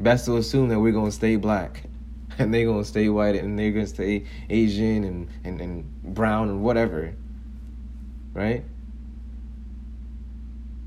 Best 0.00 0.24
to 0.26 0.36
assume 0.36 0.68
that 0.70 0.80
we're 0.80 0.92
gonna 0.92 1.12
stay 1.12 1.36
black 1.36 1.84
and 2.38 2.52
they're 2.52 2.66
gonna 2.66 2.84
stay 2.84 3.08
white 3.08 3.36
and 3.36 3.58
they're 3.58 3.70
gonna 3.70 3.86
stay 3.86 4.24
Asian 4.50 5.04
and, 5.04 5.28
and, 5.44 5.60
and 5.60 6.14
brown 6.14 6.48
and 6.48 6.62
whatever. 6.62 7.14
Right? 8.34 8.64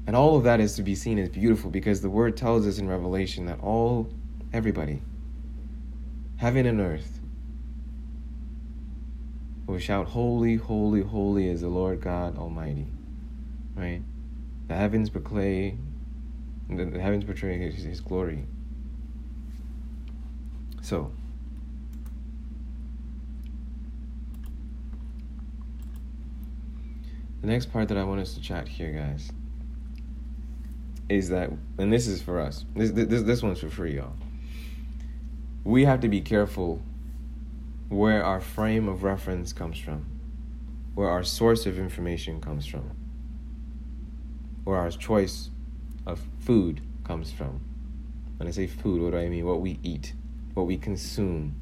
And 0.05 0.15
all 0.15 0.35
of 0.35 0.43
that 0.43 0.59
is 0.59 0.75
to 0.75 0.83
be 0.83 0.95
seen 0.95 1.17
as 1.19 1.29
beautiful 1.29 1.69
because 1.69 2.01
the 2.01 2.09
word 2.09 2.35
tells 2.35 2.67
us 2.67 2.79
in 2.79 2.89
Revelation 2.89 3.45
that 3.45 3.61
all 3.61 4.09
everybody, 4.51 5.01
heaven 6.35 6.65
and 6.65 6.81
earth, 6.81 7.21
will 9.65 9.79
shout, 9.79 10.07
Holy, 10.07 10.55
holy, 10.55 11.01
holy 11.01 11.47
is 11.47 11.61
the 11.61 11.69
Lord 11.69 12.01
God 12.01 12.37
Almighty. 12.37 12.87
Right? 13.75 14.01
The 14.67 14.75
heavens 14.75 15.09
proclaim, 15.09 15.93
the, 16.69 16.85
the 16.85 16.99
heavens 16.99 17.23
portray 17.23 17.57
his, 17.57 17.83
his 17.83 18.01
glory. 18.01 18.45
So, 20.81 21.11
the 27.41 27.47
next 27.47 27.71
part 27.71 27.87
that 27.87 27.97
I 27.97 28.03
want 28.03 28.21
us 28.21 28.33
to 28.33 28.41
chat 28.41 28.67
here, 28.67 28.91
guys, 28.91 29.31
is 31.09 31.29
that, 31.29 31.51
and 31.77 31.91
this 31.91 32.07
is 32.07 32.21
for 32.21 32.39
us. 32.39 32.65
This 32.75 32.91
this 32.91 33.21
this 33.23 33.43
one's 33.43 33.59
for 33.59 33.69
free, 33.69 33.95
y'all. 33.95 34.13
We 35.63 35.85
have 35.85 36.01
to 36.01 36.09
be 36.09 36.21
careful 36.21 36.81
where 37.93 38.25
our 38.25 38.41
frame 38.41 38.87
of 38.87 39.03
reference 39.03 39.53
comes 39.53 39.77
from, 39.77 40.05
where 40.95 41.09
our 41.09 41.23
source 41.23 41.65
of 41.65 41.77
information 41.77 42.41
comes 42.41 42.65
from, 42.65 42.91
where 44.63 44.77
our 44.77 44.89
choice 44.89 45.51
of 46.05 46.19
food 46.39 46.81
comes 47.03 47.31
from. 47.31 47.61
When 48.37 48.47
I 48.47 48.51
say 48.51 48.67
food, 48.67 49.01
what 49.01 49.11
do 49.11 49.17
I 49.17 49.29
mean? 49.29 49.45
What 49.45 49.61
we 49.61 49.79
eat, 49.83 50.13
what 50.55 50.65
we 50.65 50.77
consume. 50.77 51.55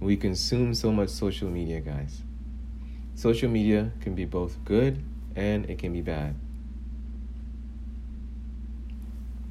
We 0.00 0.16
consume 0.16 0.74
so 0.74 0.92
much 0.92 1.10
social 1.10 1.50
media, 1.50 1.80
guys. 1.80 2.22
Social 3.14 3.50
media 3.50 3.92
can 4.00 4.14
be 4.14 4.24
both 4.24 4.64
good 4.64 5.02
and 5.36 5.68
it 5.68 5.78
can 5.78 5.92
be 5.92 6.00
bad. 6.00 6.36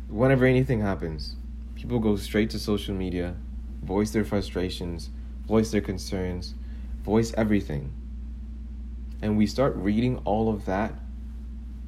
Whenever 0.10 0.46
anything 0.46 0.80
happens, 0.80 1.36
people 1.76 2.00
go 2.00 2.16
straight 2.16 2.50
to 2.52 2.60
social 2.60 2.96
media, 2.96 3.36
voice 3.84 4.12
their 4.12 4.26
frustrations, 4.26 5.10
voice 5.48 5.72
their 5.72 5.82
concerns, 5.82 6.56
voice 7.04 7.34
everything. 7.36 7.94
And 9.22 9.38
we 9.38 9.48
start 9.48 9.76
reading 9.76 10.18
all 10.26 10.50
of 10.50 10.66
that. 10.66 10.94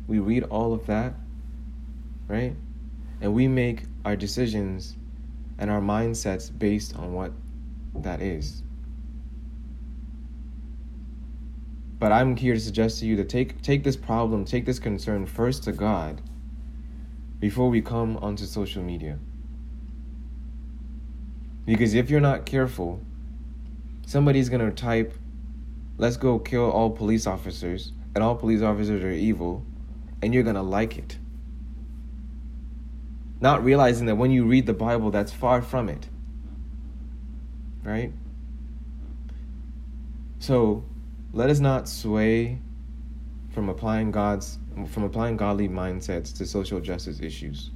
We 0.08 0.19
read 0.19 0.43
all 0.43 0.73
of 0.73 0.86
that, 0.88 1.13
right? 2.28 2.56
And 3.21 3.34
we 3.34 3.47
make 3.47 3.84
our 4.06 4.15
decisions 4.15 4.95
and 5.58 5.69
our 5.69 5.82
mindsets 5.82 6.58
based 6.58 6.95
on 6.95 7.13
what 7.13 7.34
that 7.93 8.21
is. 8.21 8.63
But 11.99 12.13
I'm 12.13 12.38
here 12.38 12.54
to 12.54 12.60
suggest 12.60 12.99
to 12.99 13.06
you 13.06 13.17
to 13.17 13.25
take 13.25 13.62
take 13.62 13.84
this 13.84 13.97
problem, 13.97 14.45
take 14.45 14.65
this 14.65 14.80
concern 14.80 15.25
first 15.25 15.63
to 15.65 15.73
God 15.73 16.21
before 17.39 17.69
we 17.69 17.82
come 17.82 18.15
onto 18.17 18.45
social 18.45 18.82
media. 18.82 19.19
Because 21.69 21.93
if 21.93 22.10
you're 22.10 22.19
not 22.19 22.47
careful, 22.47 22.99
somebody's 24.08 24.49
going 24.49 24.67
to 24.67 24.71
type, 24.71 25.13
let's 25.99 26.17
go 26.17 26.39
kill 26.39 26.67
all 26.71 26.89
police 26.89 27.27
officers, 27.27 27.91
and 28.15 28.23
all 28.23 28.36
police 28.36 28.63
officers 28.63 29.03
are 29.03 29.12
evil, 29.12 29.63
and 30.23 30.34
you're 30.34 30.41
going 30.41 30.55
to 30.55 30.63
like 30.63 30.97
it. 30.97 31.19
Not 33.39 33.63
realizing 33.63 34.08
that 34.08 34.15
when 34.15 34.32
you 34.32 34.45
read 34.45 34.65
the 34.65 34.73
Bible, 34.73 35.12
that's 35.12 35.32
far 35.32 35.62
from 35.62 35.89
it. 35.89 36.08
Right? 37.84 38.13
So, 40.39 40.84
let 41.34 41.51
us 41.51 41.60
not 41.60 41.88
sway 41.88 42.58
from 43.53 43.69
applying 43.69 44.10
God's 44.10 44.58
from 44.88 45.03
applying 45.03 45.38
godly 45.38 45.69
mindsets 45.69 46.36
to 46.38 46.47
social 46.47 46.79
justice 46.79 47.19
issues. 47.19 47.69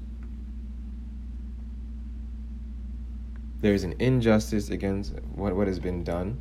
There 3.63 3.73
is 3.73 3.85
an 3.85 3.95
injustice 3.99 4.71
against 4.71 5.13
what, 5.35 5.55
what 5.55 5.67
has 5.67 5.79
been 5.79 6.03
done. 6.03 6.37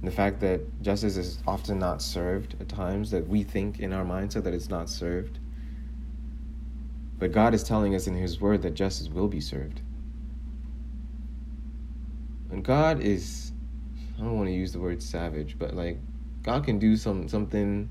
The 0.00 0.12
fact 0.12 0.38
that 0.42 0.60
justice 0.80 1.16
is 1.16 1.42
often 1.44 1.80
not 1.80 2.00
served 2.00 2.54
at 2.60 2.68
times, 2.68 3.10
that 3.10 3.26
we 3.26 3.42
think 3.42 3.80
in 3.80 3.92
our 3.92 4.04
mindset 4.04 4.44
that 4.44 4.54
it's 4.54 4.68
not 4.68 4.88
served. 4.88 5.40
But 7.18 7.32
God 7.32 7.52
is 7.52 7.64
telling 7.64 7.96
us 7.96 8.06
in 8.06 8.14
His 8.14 8.40
Word 8.40 8.62
that 8.62 8.74
justice 8.74 9.08
will 9.08 9.26
be 9.26 9.40
served. 9.40 9.80
And 12.52 12.64
God 12.64 13.00
is 13.00 13.50
I 14.16 14.20
don't 14.20 14.36
want 14.36 14.46
to 14.46 14.54
use 14.54 14.72
the 14.72 14.78
word 14.78 15.02
savage, 15.02 15.58
but 15.58 15.74
like 15.74 15.98
God 16.44 16.64
can 16.64 16.78
do 16.78 16.96
some 16.96 17.26
something 17.28 17.88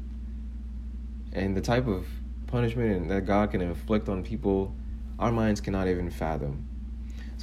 and 1.34 1.58
the 1.58 1.62
type 1.62 1.88
of 1.88 2.08
punishment 2.48 3.10
that 3.10 3.26
God 3.26 3.52
can 3.52 3.60
inflict 3.60 4.08
on 4.08 4.24
people, 4.24 4.74
our 5.20 5.34
minds 5.34 5.60
cannot 5.60 5.90
even 5.90 6.10
fathom. 6.10 6.70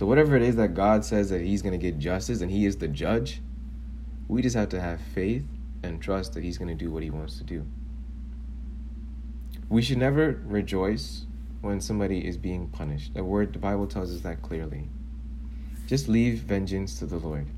So 0.01 0.07
whatever 0.07 0.35
it 0.35 0.41
is 0.41 0.57
that 0.57 0.73
God 0.73 1.05
says 1.05 1.29
that 1.29 1.43
he's 1.43 1.61
going 1.61 1.79
to 1.79 1.79
get 1.79 1.99
justice 1.99 2.41
and 2.41 2.51
he 2.51 2.65
is 2.65 2.79
the 2.79 2.89
judge, 2.89 3.43
we 4.29 4.41
just 4.41 4.57
have 4.57 4.71
to 4.71 4.81
have 4.81 4.99
faith 4.99 5.45
and 5.83 6.01
trust 6.01 6.33
that 6.33 6.43
he's 6.43 6.57
going 6.57 6.75
to 6.75 6.75
do 6.75 6.91
what 6.91 7.03
he 7.03 7.11
wants 7.11 7.37
to 7.37 7.45
do. 7.45 7.67
We 9.69 9.83
should 9.83 9.99
never 9.99 10.41
rejoice 10.47 11.27
when 11.61 11.83
somebody 11.83 12.27
is 12.27 12.39
being 12.39 12.69
punished. 12.69 13.13
The 13.13 13.23
word 13.23 13.53
the 13.53 13.59
Bible 13.59 13.87
tells 13.87 14.11
us 14.11 14.23
that 14.23 14.41
clearly. 14.41 14.89
Just 15.87 16.09
leave 16.09 16.39
vengeance 16.39 16.99
to 17.01 17.05
the 17.05 17.19
Lord. 17.19 17.49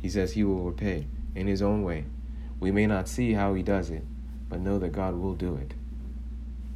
He 0.00 0.08
says 0.08 0.32
he 0.32 0.44
will 0.44 0.64
repay 0.64 1.08
in 1.34 1.46
his 1.46 1.60
own 1.60 1.82
way. 1.82 2.06
We 2.58 2.70
may 2.70 2.86
not 2.86 3.06
see 3.06 3.34
how 3.34 3.52
he 3.52 3.62
does 3.62 3.90
it, 3.90 4.04
but 4.48 4.60
know 4.60 4.78
that 4.78 4.92
God 4.92 5.14
will 5.14 5.34
do 5.34 5.56
it. 5.56 5.74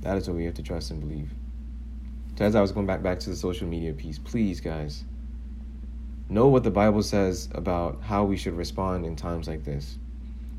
That 0.03 0.19
is 0.19 0.29
what 0.29 0.37
we 0.37 0.45
have 0.45 0.53
to 0.57 0.63
trust 0.63 0.91
and 0.91 1.01
believe. 1.01 1.31
So 2.37 2.45
as 2.45 2.55
I 2.57 2.61
was 2.61 2.73
going 2.73 2.87
back 2.87 3.03
back 3.03 3.21
to 3.21 3.31
the 3.31 3.37
social 3.37 3.67
media 3.67 3.93
piece, 3.93 4.19
please 4.19 4.61
guys, 4.61 5.05
know 6.29 6.49
what 6.49 6.65
the 6.65 6.71
Bible 6.71 7.03
says 7.03 7.49
about 7.53 8.03
how 8.03 8.25
we 8.25 8.37
should 8.37 8.57
respond 8.57 9.07
in 9.07 9.15
times 9.17 9.47
like 9.47 9.65
this. 9.65 9.99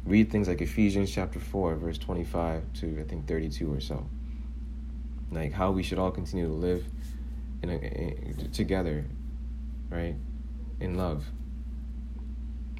Read 0.05 0.31
things 0.31 0.47
like 0.47 0.61
Ephesians 0.61 1.11
chapter 1.11 1.39
4, 1.39 1.75
verse 1.75 1.97
25 1.97 2.73
to 2.73 2.99
I 3.01 3.03
think 3.03 3.27
32 3.27 3.73
or 3.73 3.79
so. 3.79 4.07
Like 5.31 5.51
how 5.51 5.71
we 5.71 5.83
should 5.83 5.99
all 5.99 6.11
continue 6.11 6.47
to 6.47 6.53
live 6.53 6.85
in 7.61 7.69
a, 7.69 7.73
in, 7.73 8.51
together, 8.53 9.05
right? 9.89 10.15
In 10.79 10.95
love 10.95 11.25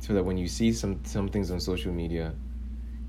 so 0.06 0.14
that 0.14 0.24
when 0.24 0.38
you 0.38 0.48
see 0.48 0.72
some 0.72 1.04
some 1.04 1.28
things 1.30 1.50
on 1.50 1.60
social 1.60 1.92
media, 1.92 2.34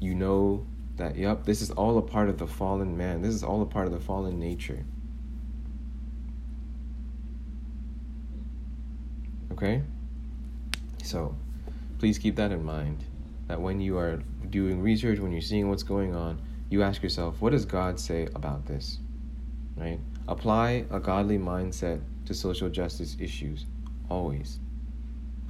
you 0.01 0.15
know 0.15 0.67
that 0.97 1.15
yep, 1.17 1.45
this 1.45 1.61
is 1.61 1.71
all 1.73 1.99
a 1.99 2.03
part 2.03 2.31
of 2.31 2.39
the 2.39 2.47
fallen 2.47 2.97
man. 2.97 3.21
This 3.21 3.35
is 3.35 3.43
all 3.43 3.61
a 3.61 3.67
part 3.67 3.87
of 3.87 3.93
the 3.93 4.01
fallen 4.01 4.41
nature. 4.41 4.85
Okay? 9.57 9.83
So, 11.03 11.35
please 11.99 12.19
keep 12.19 12.37
that 12.37 12.53
in 12.53 12.65
mind 12.65 13.05
that 13.49 13.61
when 13.61 13.81
you 13.81 13.97
are 13.99 14.23
doing 14.51 14.81
research, 14.83 15.19
when 15.19 15.33
you're 15.33 15.41
seeing 15.41 15.69
what's 15.69 15.83
going 15.83 16.15
on, 16.15 16.41
you 16.69 16.83
ask 16.83 17.03
yourself, 17.03 17.41
what 17.41 17.51
does 17.51 17.65
God 17.65 17.99
say 17.99 18.29
about 18.35 18.67
this? 18.67 18.99
Right? 19.77 20.01
Apply 20.29 20.85
a 20.91 20.99
godly 20.99 21.39
mindset 21.39 22.01
to 22.27 22.35
social 22.35 22.69
justice 22.69 23.17
issues 23.21 23.67
always 24.11 24.59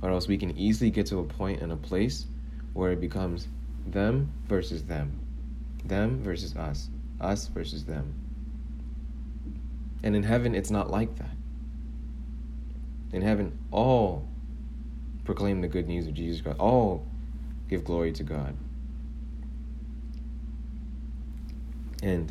or 0.02 0.10
else 0.10 0.28
we 0.28 0.36
can 0.36 0.56
easily 0.56 0.90
get 0.90 1.06
to 1.06 1.18
a 1.18 1.24
point 1.24 1.60
and 1.60 1.72
a 1.72 1.76
place 1.76 2.26
where 2.74 2.92
it 2.92 3.00
becomes 3.00 3.48
them 3.86 4.30
versus 4.46 4.84
them, 4.84 5.18
them 5.84 6.22
versus 6.22 6.54
us, 6.56 6.88
us 7.20 7.48
versus 7.48 7.84
them. 7.84 8.14
And 10.02 10.14
in 10.14 10.22
heaven, 10.22 10.54
it's 10.54 10.70
not 10.70 10.90
like 10.90 11.16
that. 11.16 11.35
In 13.16 13.22
heaven, 13.22 13.58
all 13.72 14.28
proclaim 15.24 15.62
the 15.62 15.68
good 15.68 15.88
news 15.88 16.06
of 16.06 16.12
Jesus 16.12 16.42
Christ, 16.42 16.60
all 16.60 17.06
give 17.66 17.82
glory 17.82 18.12
to 18.12 18.22
God. 18.22 18.54
And 22.02 22.30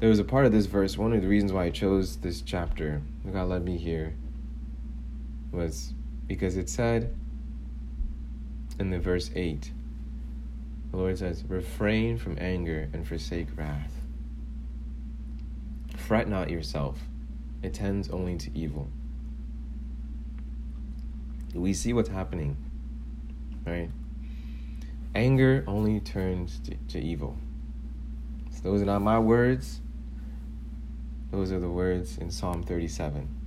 there 0.00 0.08
was 0.08 0.18
a 0.18 0.24
part 0.24 0.44
of 0.44 0.50
this 0.50 0.66
verse, 0.66 0.98
one 0.98 1.12
of 1.12 1.22
the 1.22 1.28
reasons 1.28 1.52
why 1.52 1.66
I 1.66 1.70
chose 1.70 2.16
this 2.16 2.40
chapter, 2.40 3.00
God 3.32 3.48
led 3.48 3.64
me 3.64 3.78
here, 3.78 4.16
was 5.52 5.94
because 6.26 6.56
it 6.56 6.68
said 6.68 7.14
in 8.80 8.90
the 8.90 8.98
verse 8.98 9.30
8, 9.36 9.70
the 10.90 10.96
Lord 10.96 11.16
says, 11.16 11.44
Refrain 11.46 12.18
from 12.18 12.36
anger 12.40 12.88
and 12.92 13.06
forsake 13.06 13.56
wrath. 13.56 14.00
Fret 15.96 16.28
not 16.28 16.50
yourself, 16.50 16.98
it 17.62 17.72
tends 17.72 18.10
only 18.10 18.36
to 18.38 18.50
evil. 18.52 18.90
We 21.54 21.72
see 21.72 21.92
what's 21.92 22.08
happening, 22.08 22.56
right? 23.64 23.90
Anger 25.14 25.64
only 25.66 26.00
turns 26.00 26.58
to, 26.60 26.74
to 26.88 27.00
evil. 27.00 27.38
So 28.50 28.60
those 28.62 28.82
are 28.82 28.86
not 28.86 29.02
my 29.02 29.18
words, 29.18 29.80
those 31.30 31.52
are 31.52 31.60
the 31.60 31.70
words 31.70 32.18
in 32.18 32.30
Psalm 32.30 32.62
37 32.62 33.44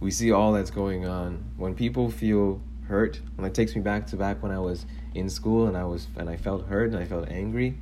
we 0.00 0.10
see 0.10 0.30
all 0.30 0.52
that's 0.52 0.70
going 0.70 1.06
on. 1.06 1.44
When 1.56 1.74
people 1.74 2.10
feel 2.10 2.60
hurt, 2.86 3.20
and 3.36 3.46
it 3.46 3.54
takes 3.54 3.74
me 3.74 3.80
back 3.80 4.06
to 4.08 4.16
back 4.16 4.42
when 4.42 4.52
I 4.52 4.58
was 4.58 4.86
in 5.14 5.28
school 5.28 5.66
and 5.66 5.76
I 5.76 5.84
was 5.84 6.06
and 6.16 6.28
I 6.28 6.36
felt 6.36 6.66
hurt 6.66 6.90
and 6.90 6.98
I 6.98 7.04
felt 7.04 7.28
angry, 7.28 7.78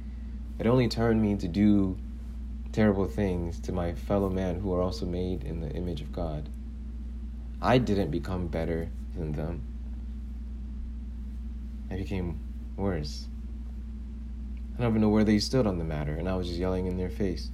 it 0.58 0.66
only 0.66 0.88
turned 0.88 1.20
me 1.20 1.36
to 1.36 1.48
do 1.48 1.98
terrible 2.72 3.06
things 3.06 3.60
to 3.60 3.72
my 3.72 3.94
fellow 3.94 4.30
man 4.30 4.60
who 4.60 4.74
are 4.74 4.80
also 4.80 5.06
made 5.06 5.44
in 5.44 5.60
the 5.60 5.70
image 5.70 6.00
of 6.00 6.12
God. 6.12 6.48
I 7.60 7.78
didn't 7.78 8.10
become 8.10 8.48
better 8.48 8.90
than 9.14 9.32
them. 9.32 9.62
I 11.90 11.96
became 11.96 12.40
worse. 12.76 13.26
I 14.74 14.82
don't 14.82 14.90
even 14.90 15.00
know 15.00 15.08
where 15.08 15.24
they 15.24 15.38
stood 15.38 15.66
on 15.66 15.78
the 15.78 15.84
matter, 15.84 16.14
and 16.14 16.28
I 16.28 16.36
was 16.36 16.48
just 16.48 16.58
yelling 16.58 16.86
in 16.86 16.96
their 16.96 17.10
face 17.10 17.50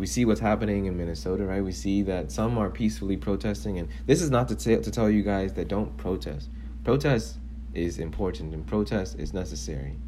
we 0.00 0.06
see 0.06 0.24
what's 0.24 0.40
happening 0.40 0.86
in 0.86 0.96
Minnesota, 0.96 1.44
right? 1.44 1.62
We 1.62 1.72
see 1.72 2.02
that 2.02 2.32
some 2.32 2.56
are 2.56 2.70
peacefully 2.70 3.18
protesting, 3.18 3.78
and 3.78 3.88
this 4.06 4.22
is 4.22 4.30
not 4.30 4.48
to, 4.48 4.56
t- 4.56 4.80
to 4.80 4.90
tell 4.90 5.10
you 5.10 5.22
guys 5.22 5.52
that 5.52 5.68
don't 5.68 5.94
protest. 5.98 6.48
Protest 6.84 7.36
is 7.74 7.98
important, 7.98 8.54
and 8.54 8.66
protest 8.66 9.18
is 9.18 9.34
necessary. 9.34 9.98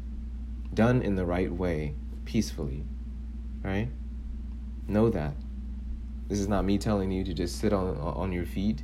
done 0.73 1.03
in 1.03 1.15
the 1.15 1.25
right 1.25 1.51
way, 1.51 1.93
peacefully. 2.25 2.83
Right? 3.61 3.89
Know 4.87 5.09
that. 5.09 5.35
This 6.27 6.39
is 6.39 6.47
not 6.47 6.65
me 6.65 6.77
telling 6.77 7.11
you 7.11 7.23
to 7.23 7.33
just 7.33 7.59
sit 7.59 7.73
on 7.73 7.97
on 7.97 8.31
your 8.31 8.45
feet. 8.45 8.83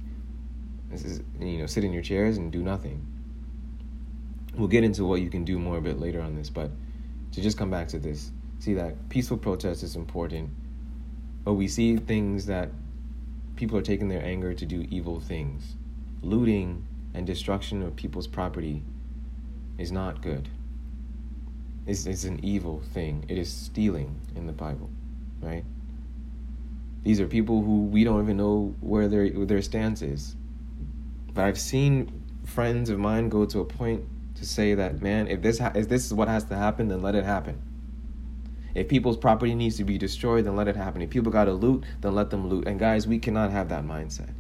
This 0.90 1.06
is 1.06 1.22
you 1.40 1.58
know 1.60 1.66
sit 1.66 1.84
in 1.84 1.94
your 1.94 2.04
chairs 2.04 2.38
and 2.38 2.52
do 2.52 2.62
nothing. 2.62 3.06
We'll 4.56 4.68
get 4.68 4.84
into 4.84 5.06
what 5.06 5.22
you 5.22 5.30
can 5.30 5.46
do 5.46 5.58
more 5.60 5.78
a 5.78 5.82
bit 5.82 6.00
later 6.00 6.22
on 6.22 6.36
this, 6.36 6.50
but 6.50 6.72
to 7.32 7.42
just 7.42 7.58
come 7.58 7.70
back 7.70 7.88
to 7.90 8.00
this, 8.00 8.32
see 8.60 8.74
that 8.74 9.10
peaceful 9.10 9.38
protest 9.38 9.84
is 9.84 9.96
important, 9.96 10.50
but 11.44 11.54
we 11.54 11.68
see 11.68 11.96
things 11.98 12.46
that 12.48 12.70
people 13.56 13.78
are 13.78 13.84
taking 13.84 14.08
their 14.08 14.24
anger 14.24 14.54
to 14.54 14.66
do 14.66 14.86
evil 14.90 15.20
things. 15.20 15.76
Looting 16.22 16.86
and 17.14 17.26
destruction 17.26 17.84
of 17.84 17.96
people's 17.96 18.28
property 18.28 18.84
is 19.78 19.92
not 19.92 20.22
good. 20.22 20.50
It's, 21.86 22.06
it's 22.06 22.24
an 22.24 22.44
evil 22.44 22.82
thing. 22.94 23.26
It 23.28 23.38
is 23.38 23.52
stealing 23.52 24.20
in 24.36 24.46
the 24.46 24.54
Bible, 24.54 24.90
right? 25.42 25.64
These 27.04 27.22
are 27.22 27.28
people 27.28 27.62
who 27.62 27.84
we 27.84 28.04
don't 28.04 28.22
even 28.24 28.38
know 28.38 28.76
where 28.82 29.08
their 29.08 29.30
their 29.46 29.62
stance 29.62 30.02
is. 30.02 30.36
But 31.34 31.46
I've 31.46 31.60
seen 31.60 32.24
friends 32.46 32.90
of 32.90 33.00
mine 33.00 33.30
go 33.30 33.46
to 33.46 33.60
a 33.60 33.66
point 33.66 34.04
to 34.36 34.46
say 34.46 34.74
that, 34.74 35.02
man, 35.02 35.28
if 35.28 35.42
this 35.42 35.60
ha- 35.60 35.72
if 35.76 35.88
this 35.88 36.06
is 36.06 36.14
what 36.14 36.28
has 36.28 36.44
to 36.46 36.56
happen, 36.56 36.88
then 36.88 37.02
let 37.02 37.16
it 37.16 37.24
happen. 37.24 37.62
If 38.76 38.88
people's 38.88 39.18
property 39.18 39.56
needs 39.56 39.78
to 39.78 39.84
be 39.84 39.98
destroyed, 39.98 40.46
then 40.46 40.56
let 40.56 40.68
it 40.68 40.76
happen. 40.76 41.02
If 41.02 41.10
people 41.10 41.32
got 41.32 41.46
to 41.46 41.54
loot, 41.54 41.84
then 42.02 42.14
let 42.16 42.30
them 42.30 42.50
loot. 42.50 42.68
And 42.68 42.80
guys, 42.80 43.08
we 43.08 43.20
cannot 43.20 43.52
have 43.52 43.70
that 43.70 43.84
mindset. 43.84 44.34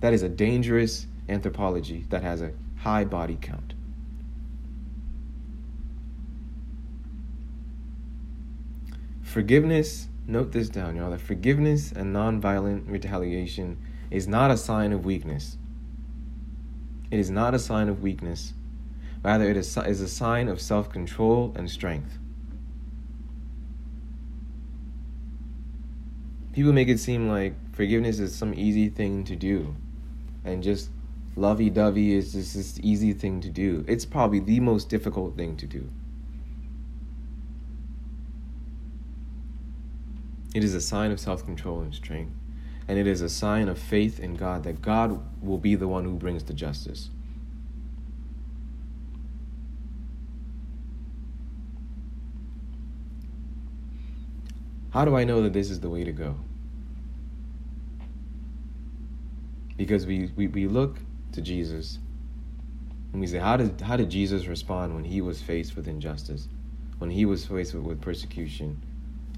That 0.00 0.12
is 0.12 0.22
a 0.22 0.28
dangerous 0.28 1.06
anthropology 1.28 2.06
that 2.10 2.22
has 2.22 2.42
a 2.42 2.52
high 2.78 3.04
body 3.04 3.38
count. 3.40 3.74
Forgiveness 9.22 10.08
Note 10.28 10.50
this 10.50 10.68
down, 10.68 10.96
y'all. 10.96 11.12
That 11.12 11.20
forgiveness 11.20 11.92
and 11.92 12.14
nonviolent 12.14 12.90
retaliation 12.90 13.78
is 14.10 14.26
not 14.26 14.50
a 14.50 14.56
sign 14.56 14.92
of 14.92 15.04
weakness. 15.04 15.56
It 17.12 17.20
is 17.20 17.30
not 17.30 17.54
a 17.54 17.60
sign 17.60 17.88
of 17.88 18.02
weakness. 18.02 18.52
Rather, 19.22 19.48
it 19.48 19.56
is, 19.56 19.76
is 19.76 20.00
a 20.00 20.08
sign 20.08 20.48
of 20.48 20.60
self 20.60 20.90
control 20.90 21.52
and 21.54 21.70
strength. 21.70 22.18
People 26.52 26.72
make 26.72 26.88
it 26.88 26.98
seem 26.98 27.28
like 27.28 27.54
forgiveness 27.72 28.18
is 28.18 28.34
some 28.34 28.52
easy 28.54 28.88
thing 28.88 29.22
to 29.24 29.36
do, 29.36 29.76
and 30.44 30.62
just 30.62 30.90
lovey 31.36 31.70
dovey 31.70 32.14
is 32.14 32.32
just 32.32 32.54
this 32.54 32.80
easy 32.82 33.12
thing 33.12 33.40
to 33.42 33.48
do. 33.50 33.84
It's 33.86 34.04
probably 34.04 34.40
the 34.40 34.58
most 34.58 34.88
difficult 34.88 35.36
thing 35.36 35.56
to 35.58 35.66
do. 35.66 35.88
It 40.54 40.64
is 40.64 40.74
a 40.74 40.80
sign 40.80 41.10
of 41.10 41.20
self 41.20 41.44
control 41.44 41.80
and 41.80 41.94
strength. 41.94 42.32
And 42.88 42.98
it 42.98 43.06
is 43.06 43.20
a 43.20 43.28
sign 43.28 43.68
of 43.68 43.78
faith 43.78 44.20
in 44.20 44.34
God 44.34 44.62
that 44.62 44.80
God 44.80 45.20
will 45.42 45.58
be 45.58 45.74
the 45.74 45.88
one 45.88 46.04
who 46.04 46.14
brings 46.14 46.44
the 46.44 46.54
justice. 46.54 47.10
How 54.90 55.04
do 55.04 55.14
I 55.14 55.24
know 55.24 55.42
that 55.42 55.52
this 55.52 55.68
is 55.68 55.80
the 55.80 55.90
way 55.90 56.04
to 56.04 56.12
go? 56.12 56.36
Because 59.76 60.06
we, 60.06 60.30
we, 60.36 60.46
we 60.46 60.66
look 60.66 60.96
to 61.32 61.42
Jesus 61.42 61.98
and 63.12 63.20
we 63.20 63.26
say, 63.26 63.38
how 63.38 63.58
did, 63.58 63.80
how 63.80 63.96
did 63.96 64.08
Jesus 64.08 64.46
respond 64.46 64.94
when 64.94 65.04
he 65.04 65.20
was 65.20 65.42
faced 65.42 65.76
with 65.76 65.86
injustice, 65.86 66.48
when 66.96 67.10
he 67.10 67.26
was 67.26 67.44
faced 67.44 67.74
with, 67.74 67.82
with 67.82 68.00
persecution? 68.00 68.80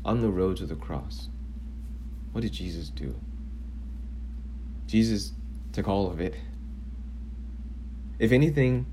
On 0.05 0.21
the 0.21 0.29
road 0.29 0.57
to 0.59 0.67
the 0.67 0.77
cross, 0.77 1.29
what 2.33 2.43
did 2.43 2.53
Jesus 2.53 2.89
do? 2.91 3.15
Jesus 4.87 5.33
took 5.73 5.89
all 5.89 6.11
of 6.11 6.21
it. 6.21 6.35
If 8.19 8.33
anything, 8.33 8.87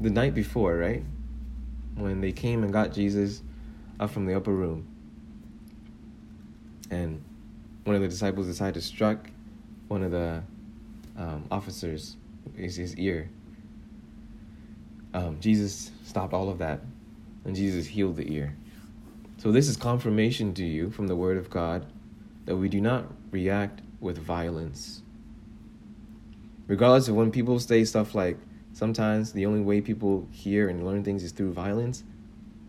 the 0.00 0.10
night 0.10 0.34
before, 0.34 0.76
right? 0.76 1.04
When 1.94 2.20
they 2.20 2.32
came 2.32 2.64
and 2.64 2.72
got 2.72 2.92
Jesus 2.92 3.42
up 4.00 4.10
from 4.10 4.26
the 4.26 4.34
upper 4.34 4.52
room, 4.52 4.86
and 6.90 7.22
one 7.84 7.96
of 7.96 8.02
the 8.02 8.08
disciples 8.08 8.46
decided 8.46 8.74
to 8.74 8.80
strike 8.80 9.32
one 9.88 10.02
of 10.02 10.10
the 10.10 10.42
um, 11.16 11.44
officers 11.50 12.16
his, 12.56 12.76
his 12.76 12.96
ear. 12.96 13.30
Um, 15.14 15.38
Jesus 15.40 15.90
stopped 16.04 16.32
all 16.32 16.48
of 16.48 16.58
that, 16.58 16.80
and 17.44 17.54
Jesus 17.54 17.86
healed 17.86 18.16
the 18.16 18.32
ear. 18.32 18.56
So, 19.42 19.50
this 19.50 19.66
is 19.68 19.76
confirmation 19.76 20.54
to 20.54 20.64
you 20.64 20.88
from 20.90 21.08
the 21.08 21.16
Word 21.16 21.36
of 21.36 21.50
God 21.50 21.84
that 22.44 22.54
we 22.54 22.68
do 22.68 22.80
not 22.80 23.06
react 23.32 23.82
with 23.98 24.16
violence. 24.16 25.02
Regardless 26.68 27.08
of 27.08 27.16
when 27.16 27.32
people 27.32 27.58
say 27.58 27.84
stuff 27.84 28.14
like, 28.14 28.38
sometimes 28.72 29.32
the 29.32 29.44
only 29.44 29.60
way 29.60 29.80
people 29.80 30.28
hear 30.30 30.68
and 30.68 30.86
learn 30.86 31.02
things 31.02 31.24
is 31.24 31.32
through 31.32 31.52
violence, 31.52 32.04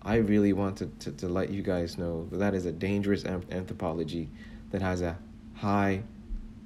I 0.02 0.16
really 0.16 0.52
want 0.52 0.78
to, 0.78 0.88
to, 0.88 1.12
to 1.12 1.28
let 1.28 1.52
you 1.52 1.62
guys 1.62 2.00
know 2.00 2.28
that 2.32 2.38
that 2.38 2.56
is 2.56 2.66
a 2.66 2.72
dangerous 2.72 3.24
anthropology 3.24 4.32
that 4.72 4.82
has 4.82 5.04
a 5.04 5.20
high 5.54 6.02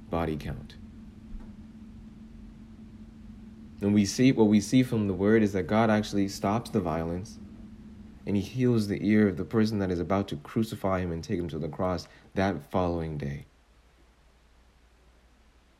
body 0.08 0.38
count. 0.38 0.76
And 3.82 3.92
we 3.92 4.06
see 4.06 4.32
what 4.32 4.46
we 4.46 4.62
see 4.62 4.82
from 4.82 5.06
the 5.06 5.12
word 5.12 5.42
is 5.42 5.52
that 5.52 5.64
God 5.64 5.90
actually 5.90 6.28
stops 6.28 6.70
the 6.70 6.80
violence 6.80 7.38
and 8.28 8.36
he 8.36 8.42
heals 8.42 8.86
the 8.86 9.08
ear 9.08 9.26
of 9.26 9.38
the 9.38 9.44
person 9.44 9.78
that 9.78 9.90
is 9.90 9.98
about 9.98 10.28
to 10.28 10.36
crucify 10.36 11.00
him 11.00 11.12
and 11.12 11.24
take 11.24 11.38
him 11.38 11.48
to 11.48 11.58
the 11.58 11.66
cross 11.66 12.06
that 12.34 12.70
following 12.70 13.16
day. 13.16 13.46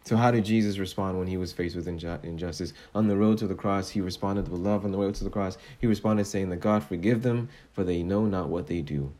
So, 0.04 0.16
how 0.16 0.30
did 0.30 0.46
Jesus 0.46 0.78
respond 0.78 1.18
when 1.18 1.28
he 1.28 1.36
was 1.36 1.52
faced 1.52 1.76
with 1.76 1.86
inju- 1.86 2.24
injustice? 2.24 2.72
On 2.94 3.06
the 3.06 3.18
road 3.18 3.36
to 3.38 3.46
the 3.46 3.54
cross, 3.54 3.90
he 3.90 4.00
responded 4.00 4.48
with 4.48 4.62
love. 4.62 4.86
On 4.86 4.92
the 4.92 4.96
road 4.96 5.14
to 5.16 5.24
the 5.24 5.30
cross, 5.30 5.58
he 5.78 5.86
responded 5.86 6.24
saying 6.24 6.48
that 6.48 6.56
God 6.56 6.82
forgive 6.82 7.22
them, 7.22 7.50
for 7.74 7.84
they 7.84 8.02
know 8.02 8.24
not 8.24 8.48
what 8.48 8.66
they 8.66 8.80
do. 8.80 9.12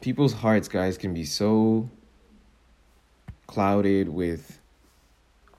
People's 0.00 0.32
hearts, 0.32 0.68
guys, 0.68 0.96
can 0.96 1.12
be 1.12 1.26
so 1.26 1.90
clouded 3.46 4.08
with 4.08 4.58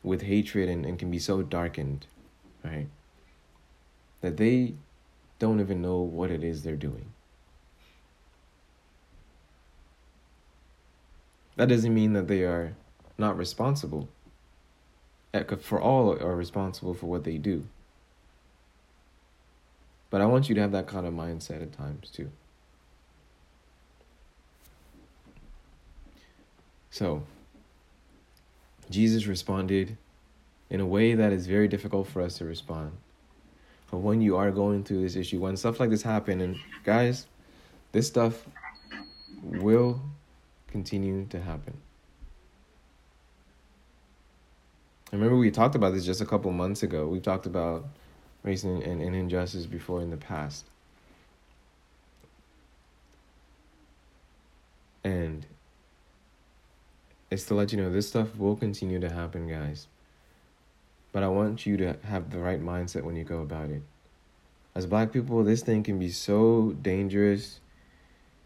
with 0.02 0.24
hatred 0.24 0.70
and, 0.70 0.88
and 0.88 0.98
can 0.98 1.12
be 1.12 1.20
so 1.20 1.44
darkened, 1.44 2.08
right? 2.64 2.88
That 4.22 4.38
they 4.38 4.76
don't 5.38 5.60
even 5.60 5.82
know 5.82 6.00
what 6.00 6.32
it 6.32 6.44
is 6.44 6.64
they're 6.64 6.76
doing. 6.76 7.12
That 11.56 11.70
doesn't 11.70 11.94
mean 11.94 12.14
that 12.14 12.28
they 12.28 12.44
are 12.44 12.76
not 13.18 13.38
responsible. 13.38 14.10
For 15.60 15.80
all 15.80 16.12
are 16.12 16.36
responsible 16.36 16.94
for 16.94 17.06
what 17.06 17.24
they 17.24 17.38
do. 17.38 17.66
But 20.10 20.22
I 20.22 20.26
want 20.26 20.50
you 20.50 20.56
to 20.56 20.62
have 20.62 20.72
that 20.72 20.88
kind 20.88 21.06
of 21.06 21.14
mindset 21.14 21.62
at 21.62 21.72
times 21.74 22.10
too. 22.10 22.32
So, 26.90 27.24
Jesus 28.90 29.28
responded 29.28 29.98
in 30.70 30.80
a 30.80 30.86
way 30.86 31.14
that 31.14 31.32
is 31.32 31.46
very 31.46 31.68
difficult 31.68 32.08
for 32.08 32.22
us 32.22 32.38
to 32.40 32.46
respond. 32.46 32.94
When 33.92 34.22
you 34.22 34.38
are 34.38 34.52
going 34.52 34.84
through 34.84 35.02
this 35.02 35.16
issue, 35.16 35.40
when 35.40 35.58
stuff 35.58 35.80
like 35.80 35.90
this 35.90 36.04
happen, 36.04 36.42
and 36.42 36.58
guys, 36.84 37.26
this 37.92 38.08
stuff 38.08 38.46
will 39.44 40.02
continue 40.68 41.26
to 41.30 41.42
happen. 41.42 41.74
I 45.12 45.16
remember 45.16 45.38
we 45.38 45.50
talked 45.50 45.74
about 45.74 45.94
this 45.94 46.06
just 46.06 46.22
a 46.22 46.26
couple 46.26 46.52
months 46.52 46.84
ago. 46.84 47.08
We've 47.08 47.24
talked 47.24 47.48
about 47.48 47.88
race 48.44 48.64
and, 48.64 48.84
and, 48.84 49.02
and 49.02 49.16
injustice 49.16 49.66
before 49.66 50.02
in 50.02 50.12
the 50.12 50.18
past. 50.18 50.66
And 55.04 55.48
it's 57.32 57.46
to 57.46 57.56
let 57.56 57.72
you 57.72 57.82
know 57.82 57.92
this 57.92 58.08
stuff 58.08 58.36
will 58.38 58.56
continue 58.56 59.00
to 59.00 59.10
happen, 59.10 59.48
guys. 59.48 59.88
But 61.12 61.24
I 61.24 61.28
want 61.28 61.66
you 61.66 61.78
to 61.78 61.98
have 62.04 62.30
the 62.30 62.40
right 62.40 62.62
mindset 62.62 63.04
when 63.04 63.16
you 63.16 63.24
go 63.24 63.42
about 63.42 63.70
it. 63.70 63.82
As 64.76 64.86
black 64.86 65.12
people, 65.12 65.44
this 65.44 65.62
thing 65.62 65.84
can 65.84 65.98
be 65.98 66.10
so 66.10 66.76
dangerous 66.82 67.60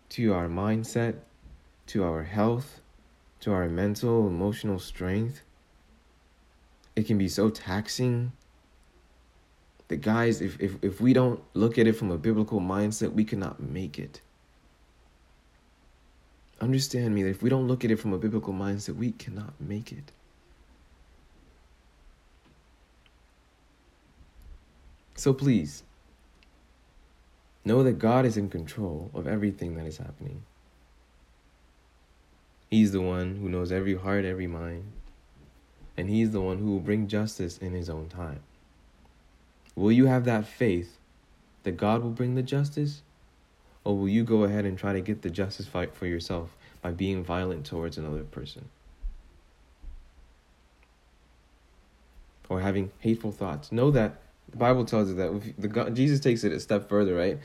to 0.10 0.34
our 0.34 0.48
mindset, 0.48 1.16
to 1.88 2.04
our 2.04 2.24
health, 2.24 2.82
to 3.42 3.52
our 3.52 3.68
mental, 3.68 4.28
emotional 4.28 4.80
strength. 4.80 5.42
It 6.96 7.06
can 7.08 7.18
be 7.18 7.28
so 7.28 7.50
taxing 7.50 8.32
that, 9.90 9.98
guys, 9.98 10.42
if, 10.42 10.60
if, 10.62 10.76
if 10.82 11.02
we 11.02 11.12
don't 11.12 11.42
look 11.54 11.78
at 11.78 11.88
it 11.88 11.94
from 11.94 12.12
a 12.12 12.18
biblical 12.18 12.62
mindset, 12.62 13.12
we 13.14 13.26
cannot 13.26 13.60
make 13.60 14.00
it. 14.00 14.22
Understand 16.62 17.14
me 17.14 17.24
that 17.24 17.30
if 17.30 17.44
we 17.44 17.50
don't 17.50 17.68
look 17.68 17.84
at 17.84 17.92
it 17.92 18.00
from 18.00 18.14
a 18.14 18.18
biblical 18.18 18.54
mindset, 18.54 18.96
we 18.96 19.12
cannot 19.12 19.60
make 19.60 19.92
it. 19.92 20.12
So 25.16 25.34
please, 25.34 25.84
know 27.66 27.84
that 27.84 28.00
God 28.00 28.26
is 28.26 28.38
in 28.38 28.50
control 28.50 29.12
of 29.14 29.28
everything 29.28 29.76
that 29.76 29.86
is 29.86 29.98
happening. 29.98 30.44
He's 32.70 32.92
the 32.92 33.02
one 33.02 33.36
who 33.36 33.50
knows 33.50 33.72
every 33.72 33.96
heart, 33.96 34.26
every 34.26 34.48
mind, 34.48 34.92
and 35.96 36.10
He's 36.10 36.32
the 36.32 36.42
one 36.42 36.58
who 36.58 36.72
will 36.72 36.80
bring 36.80 37.08
justice 37.08 37.58
in 37.58 37.74
His 37.74 37.90
own 37.90 38.10
time. 38.10 38.40
Will 39.76 39.92
you 39.92 40.08
have 40.08 40.26
that 40.26 40.48
faith 40.48 40.98
that 41.64 41.78
God 41.78 42.04
will 42.04 42.12
bring 42.12 42.36
the 42.36 42.44
justice? 42.44 43.02
Or 43.84 43.98
will 43.98 44.10
you 44.10 44.24
go 44.24 44.44
ahead 44.44 44.66
and 44.66 44.78
try 44.78 44.94
to 44.94 45.02
get 45.02 45.22
the 45.22 45.30
justice 45.30 45.68
fight 45.68 45.94
for 45.94 46.06
yourself 46.06 46.56
by 46.82 46.92
being 46.92 47.24
violent 47.24 47.66
towards 47.66 47.98
another 47.98 48.24
person? 48.24 48.70
Or 52.50 52.62
having 52.62 52.92
hateful 53.00 53.32
thoughts? 53.32 53.72
Know 53.72 53.92
that 53.92 54.22
the 54.50 54.58
Bible 54.58 54.86
tells 54.86 55.10
us 55.10 55.16
that 55.16 55.54
the 55.58 55.90
Jesus 55.92 56.20
takes 56.20 56.44
it 56.44 56.52
a 56.52 56.60
step 56.60 56.88
further, 56.90 57.16
right? 57.16 57.40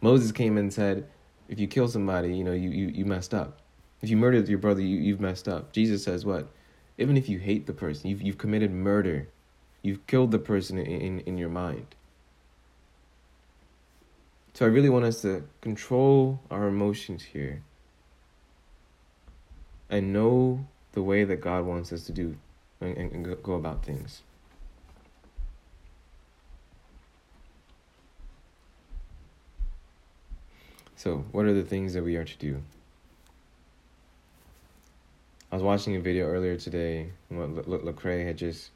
Moses 0.00 0.32
came 0.32 0.56
and 0.58 0.72
said, 0.72 1.06
if 1.48 1.58
you 1.58 1.66
kill 1.66 1.88
somebody, 1.88 2.34
you 2.36 2.44
know, 2.44 2.52
you, 2.52 2.70
you, 2.70 2.88
you 2.88 3.04
messed 3.04 3.34
up. 3.34 3.60
If 4.02 4.10
you 4.10 4.16
murdered 4.16 4.48
your 4.48 4.58
brother, 4.58 4.80
you, 4.80 4.98
you've 4.98 5.20
messed 5.20 5.48
up. 5.48 5.72
Jesus 5.72 6.04
says 6.04 6.24
what? 6.24 6.48
Even 6.98 7.16
if 7.16 7.28
you 7.28 7.38
hate 7.38 7.66
the 7.66 7.72
person, 7.72 8.10
you've, 8.10 8.22
you've 8.22 8.38
committed 8.38 8.70
murder. 8.70 9.28
You've 9.82 10.06
killed 10.06 10.30
the 10.30 10.38
person 10.38 10.78
in, 10.78 10.86
in, 10.86 11.20
in 11.20 11.38
your 11.38 11.48
mind. 11.48 11.94
So 14.54 14.64
I 14.64 14.68
really 14.68 14.88
want 14.88 15.04
us 15.04 15.20
to 15.22 15.44
control 15.60 16.40
our 16.50 16.68
emotions 16.68 17.22
here 17.24 17.62
and 19.90 20.12
know 20.12 20.66
the 20.92 21.02
way 21.02 21.24
that 21.24 21.40
God 21.40 21.64
wants 21.64 21.92
us 21.92 22.04
to 22.04 22.12
do 22.12 22.36
and, 22.80 22.96
and 22.96 23.42
go 23.42 23.54
about 23.54 23.84
things. 23.84 24.22
So, 31.04 31.22
what 31.32 31.44
are 31.44 31.52
the 31.52 31.62
things 31.62 31.92
that 31.92 32.02
we 32.02 32.16
are 32.16 32.24
to 32.24 32.38
do? 32.38 32.62
I 35.52 35.56
was 35.56 35.62
watching 35.62 35.96
a 35.96 36.00
video 36.00 36.24
earlier 36.24 36.56
today, 36.56 37.10
what 37.28 37.66
Lecrae 37.66 38.24
had 38.24 38.38
just 38.38 38.70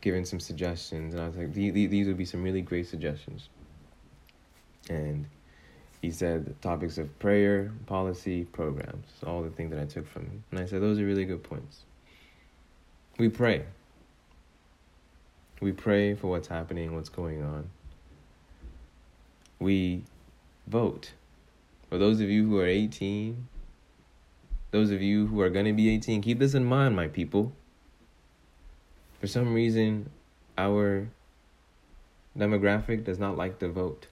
given 0.00 0.24
some 0.24 0.38
suggestions, 0.38 1.12
and 1.12 1.20
I 1.20 1.26
was 1.26 1.36
like, 1.36 1.52
these 1.52 2.06
would 2.06 2.16
be 2.16 2.24
some 2.24 2.44
really 2.44 2.60
great 2.60 2.86
suggestions. 2.86 3.48
And 4.88 5.26
he 6.02 6.12
said 6.12 6.54
topics 6.62 6.98
of 6.98 7.18
prayer, 7.18 7.72
policy, 7.86 8.44
programs, 8.44 9.08
all 9.26 9.42
the 9.42 9.50
things 9.50 9.72
that 9.72 9.80
I 9.80 9.86
took 9.86 10.06
from 10.06 10.26
him. 10.26 10.44
And 10.52 10.60
I 10.60 10.66
said, 10.66 10.82
those 10.82 11.00
are 11.00 11.04
really 11.04 11.24
good 11.24 11.42
points. 11.42 11.80
We 13.18 13.28
pray. 13.28 13.64
We 15.60 15.72
pray 15.72 16.14
for 16.14 16.28
what's 16.28 16.46
happening, 16.46 16.94
what's 16.94 17.08
going 17.08 17.42
on. 17.42 17.68
We 19.58 20.04
vote. 20.68 21.10
For 21.88 21.98
those 21.98 22.20
of 22.20 22.28
you 22.28 22.48
who 22.48 22.58
are 22.58 22.66
18, 22.66 23.48
those 24.70 24.90
of 24.90 25.00
you 25.00 25.26
who 25.26 25.40
are 25.40 25.50
going 25.50 25.66
to 25.66 25.72
be 25.72 25.88
18, 25.90 26.22
keep 26.22 26.38
this 26.38 26.54
in 26.54 26.64
mind, 26.64 26.96
my 26.96 27.08
people. 27.08 27.52
For 29.20 29.26
some 29.26 29.54
reason, 29.54 30.10
our 30.58 31.08
demographic 32.36 33.04
does 33.04 33.18
not 33.18 33.36
like 33.36 33.58
to 33.60 33.68
vote. 33.68 34.08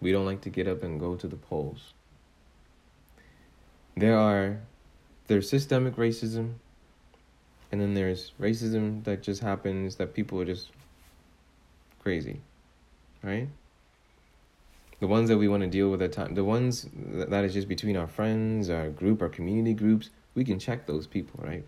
We 0.00 0.10
don't 0.10 0.26
like 0.26 0.40
to 0.42 0.50
get 0.50 0.66
up 0.66 0.82
and 0.82 0.98
go 0.98 1.14
to 1.14 1.28
the 1.28 1.36
polls. 1.36 1.94
There 3.96 4.18
are 4.18 4.58
there's 5.28 5.48
systemic 5.48 5.96
racism 5.96 6.54
and 7.70 7.80
then 7.80 7.94
there's 7.94 8.32
racism 8.40 9.04
that 9.04 9.22
just 9.22 9.42
happens 9.42 9.96
that 9.96 10.14
people 10.14 10.40
are 10.40 10.44
just 10.44 10.70
crazy. 12.02 12.40
Right? 13.22 13.48
The 15.02 15.08
ones 15.08 15.28
that 15.28 15.36
we 15.36 15.48
want 15.48 15.64
to 15.64 15.68
deal 15.68 15.90
with 15.90 16.00
at 16.00 16.12
time, 16.12 16.32
the 16.36 16.44
ones 16.44 16.86
that 16.94 17.42
is 17.42 17.52
just 17.54 17.66
between 17.66 17.96
our 17.96 18.06
friends, 18.06 18.70
our 18.70 18.88
group, 18.88 19.20
our 19.20 19.28
community 19.28 19.74
groups, 19.74 20.10
we 20.36 20.44
can 20.44 20.60
check 20.60 20.86
those 20.86 21.08
people, 21.08 21.40
right? 21.42 21.64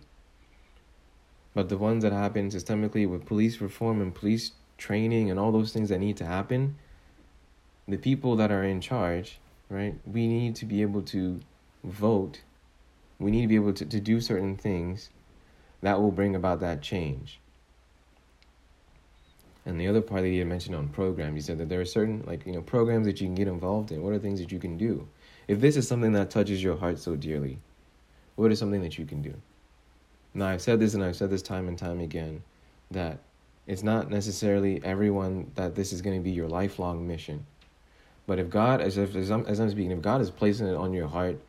But 1.53 1.67
the 1.67 1.77
ones 1.77 2.03
that 2.03 2.13
happen 2.13 2.49
systemically 2.49 3.05
with 3.05 3.25
police 3.25 3.59
reform 3.59 3.99
and 3.99 4.15
police 4.15 4.53
training 4.77 5.29
and 5.29 5.37
all 5.37 5.51
those 5.51 5.73
things 5.73 5.89
that 5.89 5.99
need 5.99 6.15
to 6.15 6.25
happen, 6.25 6.77
the 7.89 7.97
people 7.97 8.37
that 8.37 8.53
are 8.53 8.63
in 8.63 8.79
charge, 8.79 9.39
right? 9.69 9.95
We 10.05 10.29
need 10.29 10.55
to 10.55 10.65
be 10.65 10.81
able 10.81 11.01
to 11.01 11.41
vote. 11.83 12.39
We 13.19 13.31
need 13.31 13.41
to 13.41 13.47
be 13.49 13.55
able 13.57 13.73
to, 13.73 13.85
to 13.85 13.99
do 13.99 14.21
certain 14.21 14.55
things 14.55 15.09
that 15.81 15.99
will 15.99 16.11
bring 16.11 16.37
about 16.37 16.61
that 16.61 16.81
change. 16.81 17.41
And 19.65 19.79
the 19.79 19.87
other 19.87 20.01
part 20.01 20.21
that 20.21 20.29
you 20.29 20.45
mentioned 20.45 20.75
on 20.75 20.89
programs, 20.89 21.35
he 21.35 21.41
said 21.41 21.57
that 21.57 21.69
there 21.69 21.81
are 21.81 21.85
certain 21.85 22.23
like 22.27 22.45
you 22.45 22.53
know 22.53 22.61
programs 22.61 23.07
that 23.07 23.19
you 23.19 23.27
can 23.27 23.35
get 23.35 23.47
involved 23.47 23.91
in. 23.91 24.03
What 24.03 24.13
are 24.13 24.19
things 24.19 24.39
that 24.39 24.51
you 24.51 24.59
can 24.59 24.77
do? 24.77 25.07
If 25.47 25.59
this 25.59 25.75
is 25.75 25.87
something 25.87 26.13
that 26.13 26.29
touches 26.29 26.61
your 26.61 26.77
heart 26.77 26.99
so 26.99 27.15
dearly, 27.15 27.59
what 28.35 28.51
is 28.51 28.59
something 28.59 28.81
that 28.81 28.97
you 28.97 29.05
can 29.05 29.21
do? 29.21 29.33
Now 30.33 30.47
I've 30.47 30.61
said 30.61 30.79
this 30.79 30.93
and 30.93 31.03
I've 31.03 31.15
said 31.15 31.29
this 31.29 31.41
time 31.41 31.67
and 31.67 31.77
time 31.77 31.99
again 31.99 32.43
that 32.91 33.19
it's 33.67 33.83
not 33.83 34.11
necessarily 34.11 34.83
everyone 34.83 35.51
that 35.55 35.75
this 35.75 35.91
is 35.91 36.01
going 36.01 36.17
to 36.17 36.23
be 36.23 36.31
your 36.31 36.47
lifelong 36.47 37.07
mission. 37.07 37.45
But 38.27 38.39
if 38.39 38.49
God, 38.49 38.81
as 38.81 38.97
if 38.97 39.15
as 39.15 39.31
I'm, 39.31 39.45
as 39.45 39.59
I'm 39.59 39.69
speaking, 39.69 39.91
if 39.91 40.01
God 40.01 40.21
is 40.21 40.29
placing 40.29 40.67
it 40.67 40.75
on 40.75 40.93
your 40.93 41.07
heart, 41.07 41.39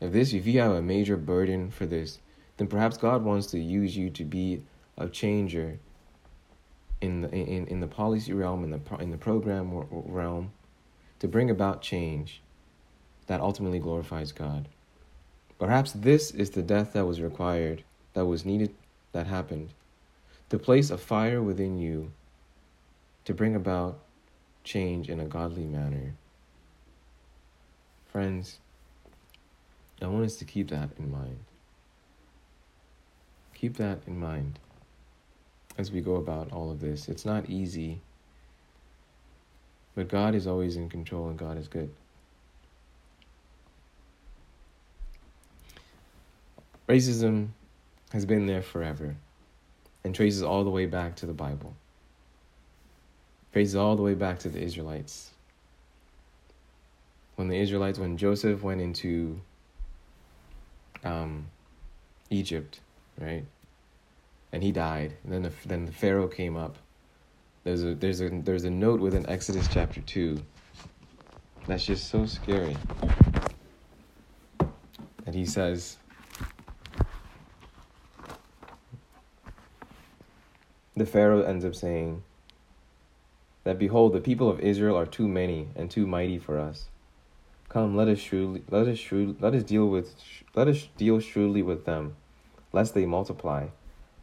if 0.00 0.12
this, 0.12 0.32
if 0.32 0.46
you 0.46 0.60
have 0.60 0.72
a 0.72 0.82
major 0.82 1.16
burden 1.16 1.70
for 1.70 1.86
this, 1.86 2.18
then 2.56 2.66
perhaps 2.66 2.96
God 2.96 3.22
wants 3.22 3.46
to 3.48 3.58
use 3.58 3.96
you 3.96 4.10
to 4.10 4.24
be 4.24 4.62
a 4.98 5.08
changer 5.08 5.78
in 7.02 7.22
the 7.22 7.30
in, 7.30 7.66
in 7.66 7.80
the 7.80 7.86
policy 7.86 8.32
realm 8.32 8.62
in 8.64 8.70
the 8.70 8.80
in 9.00 9.10
the 9.10 9.18
program 9.18 9.84
realm 9.90 10.52
to 11.18 11.28
bring 11.28 11.50
about 11.50 11.82
change 11.82 12.40
that 13.26 13.40
ultimately 13.40 13.78
glorifies 13.78 14.32
God. 14.32 14.68
Perhaps 15.58 15.92
this 15.92 16.30
is 16.30 16.50
the 16.50 16.62
death 16.62 16.92
that 16.92 17.06
was 17.06 17.20
required, 17.20 17.84
that 18.14 18.26
was 18.26 18.44
needed, 18.44 18.74
that 19.12 19.26
happened, 19.26 19.70
to 20.48 20.58
place 20.58 20.90
a 20.90 20.98
fire 20.98 21.40
within 21.40 21.78
you 21.78 22.10
to 23.24 23.32
bring 23.32 23.54
about 23.54 23.98
change 24.64 25.08
in 25.08 25.20
a 25.20 25.24
godly 25.24 25.64
manner. 25.64 26.14
Friends, 28.10 28.58
I 30.00 30.06
want 30.06 30.24
us 30.24 30.36
to 30.36 30.44
keep 30.44 30.68
that 30.70 30.90
in 30.98 31.10
mind. 31.10 31.38
Keep 33.54 33.76
that 33.76 34.00
in 34.06 34.18
mind 34.18 34.58
as 35.78 35.90
we 35.90 36.00
go 36.00 36.16
about 36.16 36.52
all 36.52 36.70
of 36.70 36.80
this. 36.80 37.08
It's 37.08 37.24
not 37.24 37.48
easy, 37.48 38.00
but 39.94 40.08
God 40.08 40.34
is 40.34 40.46
always 40.46 40.76
in 40.76 40.88
control 40.88 41.28
and 41.28 41.38
God 41.38 41.58
is 41.58 41.68
good. 41.68 41.90
Racism 46.88 47.48
has 48.12 48.26
been 48.26 48.46
there 48.46 48.62
forever 48.62 49.16
and 50.04 50.14
traces 50.14 50.42
all 50.42 50.64
the 50.64 50.70
way 50.70 50.86
back 50.86 51.16
to 51.16 51.26
the 51.26 51.32
Bible, 51.32 51.74
traces 53.52 53.76
all 53.76 53.96
the 53.96 54.02
way 54.02 54.14
back 54.14 54.40
to 54.40 54.48
the 54.48 54.60
Israelites. 54.60 55.30
When 57.36 57.48
the 57.48 57.58
Israelites, 57.58 57.98
when 57.98 58.18
Joseph 58.18 58.62
went 58.62 58.80
into 58.80 59.40
um, 61.02 61.46
Egypt, 62.30 62.80
right? 63.18 63.44
And 64.52 64.62
he 64.62 64.70
died. 64.70 65.14
And 65.24 65.32
then 65.32 65.42
the, 65.42 65.52
then 65.66 65.86
the 65.86 65.92
Pharaoh 65.92 66.28
came 66.28 66.56
up. 66.56 66.76
There's 67.64 67.84
a 67.84 67.94
there's 67.94 68.20
a 68.20 68.28
there's 68.28 68.64
a 68.64 68.70
note 68.70 69.00
within 69.00 69.28
Exodus 69.28 69.68
chapter 69.68 70.00
two. 70.00 70.42
That's 71.66 71.84
just 71.84 72.08
so 72.08 72.26
scary. 72.26 72.76
And 75.24 75.34
he 75.34 75.46
says, 75.46 75.96
the 80.96 81.06
Pharaoh 81.06 81.42
ends 81.42 81.64
up 81.64 81.76
saying 81.76 82.24
that 83.62 83.78
behold, 83.78 84.12
the 84.12 84.20
people 84.20 84.50
of 84.50 84.58
Israel 84.58 84.98
are 84.98 85.06
too 85.06 85.28
many 85.28 85.68
and 85.76 85.88
too 85.88 86.06
mighty 86.06 86.38
for 86.38 86.58
us. 86.58 86.86
Come, 87.68 87.96
let 87.96 88.08
us 88.08 88.18
shrewdly, 88.18 88.64
let 88.68 88.88
us 88.88 88.98
shrewd, 88.98 89.40
let 89.40 89.54
us 89.54 89.62
deal 89.62 89.86
with, 89.86 90.16
let 90.56 90.66
us 90.66 90.88
deal 90.96 91.20
shrewdly 91.20 91.62
with 91.62 91.84
them, 91.84 92.16
lest 92.72 92.92
they 92.92 93.06
multiply 93.06 93.68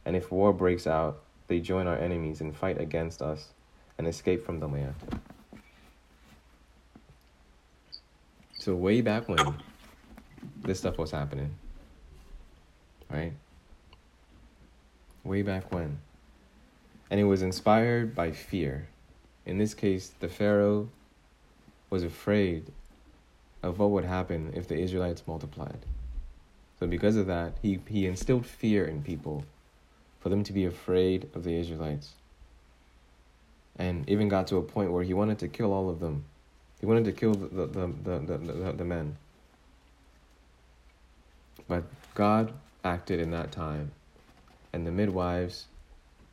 and 0.10 0.18
if 0.18 0.32
war 0.32 0.52
breaks 0.52 0.88
out, 0.88 1.22
they 1.46 1.60
join 1.60 1.86
our 1.86 1.96
enemies 1.96 2.42
and 2.42 2.58
fight 2.58 2.82
against 2.82 3.22
us 3.22 3.50
and 3.96 4.08
escape 4.08 4.44
from 4.44 4.60
the 4.60 4.68
land. 4.68 4.96
So, 8.58 8.74
way 8.74 9.02
back 9.02 9.30
when 9.30 9.54
this 10.64 10.80
stuff 10.80 10.98
was 10.98 11.12
happening, 11.12 11.54
right? 13.12 13.34
Way 15.24 15.44
back 15.44 15.72
when. 15.72 16.00
And 17.12 17.20
it 17.20 17.26
was 17.26 17.44
inspired 17.44 18.16
by 18.16 18.32
fear. 18.32 18.88
In 19.46 19.60
this 19.60 19.76
case, 19.76 20.12
the 20.20 20.28
Pharaoh 20.28 20.90
was 21.92 22.02
afraid 22.02 22.72
of 23.62 23.78
what 23.78 23.92
would 23.92 24.06
happen 24.06 24.54
if 24.56 24.68
the 24.68 24.80
Israelites 24.80 25.22
multiplied. 25.28 25.86
So, 26.80 26.88
because 26.88 27.16
of 27.16 27.28
that, 27.28 27.60
he, 27.62 27.80
he 27.88 28.08
instilled 28.08 28.48
fear 28.48 28.86
in 28.86 29.04
people 29.04 29.46
for 30.20 30.30
them 30.30 30.44
to 30.44 30.54
be 30.54 30.66
afraid 30.66 31.30
of 31.34 31.44
the 31.44 31.56
Israelites. 31.56 32.14
and 33.78 34.08
even 34.10 34.28
got 34.28 34.48
to 34.48 34.58
a 34.58 34.62
point 34.62 34.92
where 34.92 35.04
he 35.04 35.14
wanted 35.14 35.40
to 35.40 35.48
kill 35.48 35.72
all 35.72 35.90
of 35.90 36.00
them. 36.00 36.26
He 36.82 36.86
wanted 36.86 37.06
to 37.06 37.12
kill 37.14 37.34
the, 37.34 37.66
the, 37.66 37.88
the, 37.88 38.20
the, 38.20 38.38
the, 38.38 38.74
the 38.74 38.86
men. 38.86 39.16
But 41.68 41.84
God 42.14 42.52
acted 42.84 43.20
in 43.20 43.32
that 43.32 43.52
time, 43.52 43.92
and 44.74 44.86
the 44.86 44.92
midwives, 44.92 45.66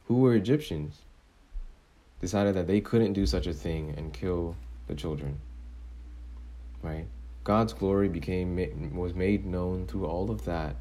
who 0.08 0.20
were 0.20 0.34
Egyptians, 0.34 0.96
decided 2.20 2.54
that 2.56 2.66
they 2.66 2.80
couldn't 2.80 3.12
do 3.12 3.26
such 3.26 3.46
a 3.46 3.52
thing 3.52 3.94
and 3.96 4.12
kill 4.12 4.56
the 4.88 4.94
children. 4.94 5.38
Right? 6.82 7.06
God's 7.44 7.72
glory 7.72 8.08
became 8.08 8.56
was 8.94 9.14
made 9.14 9.46
known 9.46 9.86
through 9.86 10.06
all 10.06 10.30
of 10.30 10.44
that. 10.46 10.74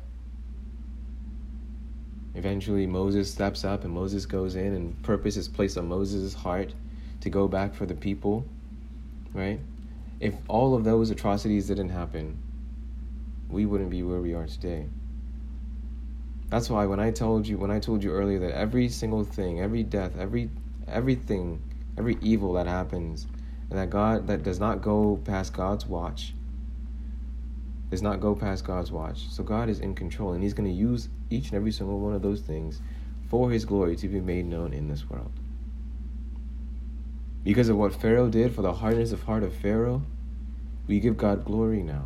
Eventually 2.35 2.85
Moses 2.85 3.31
steps 3.31 3.63
up 3.63 3.85
and 3.85 3.93
Moses 3.93 4.25
goes 4.25 4.55
in 4.55 4.73
and 4.73 5.01
purpose 5.03 5.37
is 5.37 5.47
placed 5.47 5.77
on 5.77 5.87
Moses' 5.87 6.33
heart 6.33 6.73
to 7.21 7.29
go 7.29 7.47
back 7.47 7.73
for 7.73 7.85
the 7.85 7.95
people. 7.95 8.45
Right? 9.33 9.59
If 10.19 10.33
all 10.47 10.75
of 10.75 10.83
those 10.83 11.09
atrocities 11.09 11.67
didn't 11.67 11.89
happen, 11.89 12.37
we 13.49 13.65
wouldn't 13.65 13.89
be 13.89 14.03
where 14.03 14.21
we 14.21 14.33
are 14.33 14.47
today. 14.47 14.85
That's 16.49 16.69
why 16.69 16.85
when 16.85 16.99
I 16.99 17.11
told 17.11 17.47
you 17.47 17.57
when 17.57 17.71
I 17.71 17.79
told 17.79 18.03
you 18.03 18.11
earlier 18.11 18.39
that 18.39 18.51
every 18.51 18.89
single 18.89 19.23
thing, 19.23 19.61
every 19.61 19.83
death, 19.83 20.11
every 20.17 20.49
everything, 20.87 21.61
every 21.97 22.17
evil 22.21 22.53
that 22.53 22.67
happens, 22.67 23.27
and 23.69 23.79
that 23.79 23.89
God 23.89 24.27
that 24.27 24.43
does 24.43 24.59
not 24.59 24.81
go 24.81 25.19
past 25.25 25.53
God's 25.53 25.85
watch, 25.85 26.33
does 27.95 28.01
not 28.01 28.19
go 28.19 28.35
past 28.35 28.65
God's 28.65 28.91
watch. 28.91 29.29
So 29.29 29.41
God 29.41 29.69
is 29.69 29.79
in 29.79 29.95
control, 29.95 30.33
and 30.33 30.43
He's 30.43 30.53
going 30.53 30.69
to 30.69 30.75
use 30.75 31.07
each 31.29 31.45
and 31.45 31.53
every 31.53 31.71
single 31.71 31.97
one 31.97 32.13
of 32.13 32.21
those 32.21 32.41
things 32.41 32.81
for 33.29 33.49
His 33.49 33.63
glory 33.63 33.95
to 33.95 34.09
be 34.09 34.19
made 34.19 34.45
known 34.45 34.73
in 34.73 34.89
this 34.89 35.09
world. 35.09 35.31
Because 37.45 37.69
of 37.69 37.77
what 37.77 37.95
Pharaoh 37.95 38.27
did 38.27 38.53
for 38.53 38.61
the 38.63 38.73
hardness 38.73 39.13
of 39.13 39.23
heart 39.23 39.43
of 39.43 39.55
Pharaoh, 39.55 40.01
we 40.87 40.99
give 40.99 41.15
God 41.15 41.45
glory 41.45 41.83
now. 41.83 42.03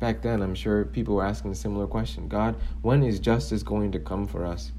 Back 0.00 0.22
then, 0.22 0.42
I'm 0.42 0.56
sure 0.56 0.84
people 0.84 1.14
were 1.14 1.24
asking 1.24 1.52
a 1.52 1.54
similar 1.54 1.86
question 1.86 2.26
God, 2.26 2.56
when 2.82 3.04
is 3.04 3.20
justice 3.20 3.62
going 3.62 3.92
to 3.92 4.00
come 4.00 4.26
for 4.26 4.44
us? 4.44 4.72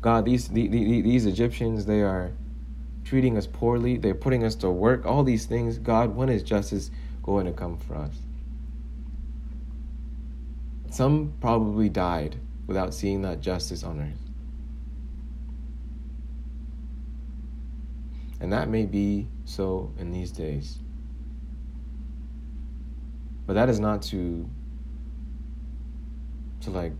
God, 0.00 0.24
these, 0.24 0.48
the, 0.48 0.68
the, 0.68 1.02
these 1.02 1.26
Egyptians, 1.26 1.84
they 1.84 2.00
are 2.00 2.32
treating 3.04 3.36
us 3.36 3.46
poorly. 3.46 3.98
They're 3.98 4.14
putting 4.14 4.42
us 4.42 4.54
to 4.56 4.70
work. 4.70 5.04
All 5.04 5.22
these 5.22 5.44
things. 5.44 5.76
God, 5.76 6.16
when 6.16 6.30
is 6.30 6.42
justice 6.42 6.90
going 7.22 7.44
to 7.44 7.52
come 7.52 7.76
for 7.76 7.96
us? 7.96 8.14
Some 10.90 11.34
probably 11.40 11.88
died 11.88 12.36
without 12.66 12.92
seeing 12.92 13.22
that 13.22 13.40
justice 13.40 13.84
on 13.84 14.00
earth. 14.00 14.30
And 18.40 18.52
that 18.52 18.68
may 18.68 18.86
be 18.86 19.28
so 19.44 19.92
in 19.98 20.10
these 20.10 20.32
days. 20.32 20.78
But 23.46 23.54
that 23.54 23.68
is 23.68 23.78
not 23.78 24.02
to 24.02 24.48
to 26.62 26.70
like 26.70 26.92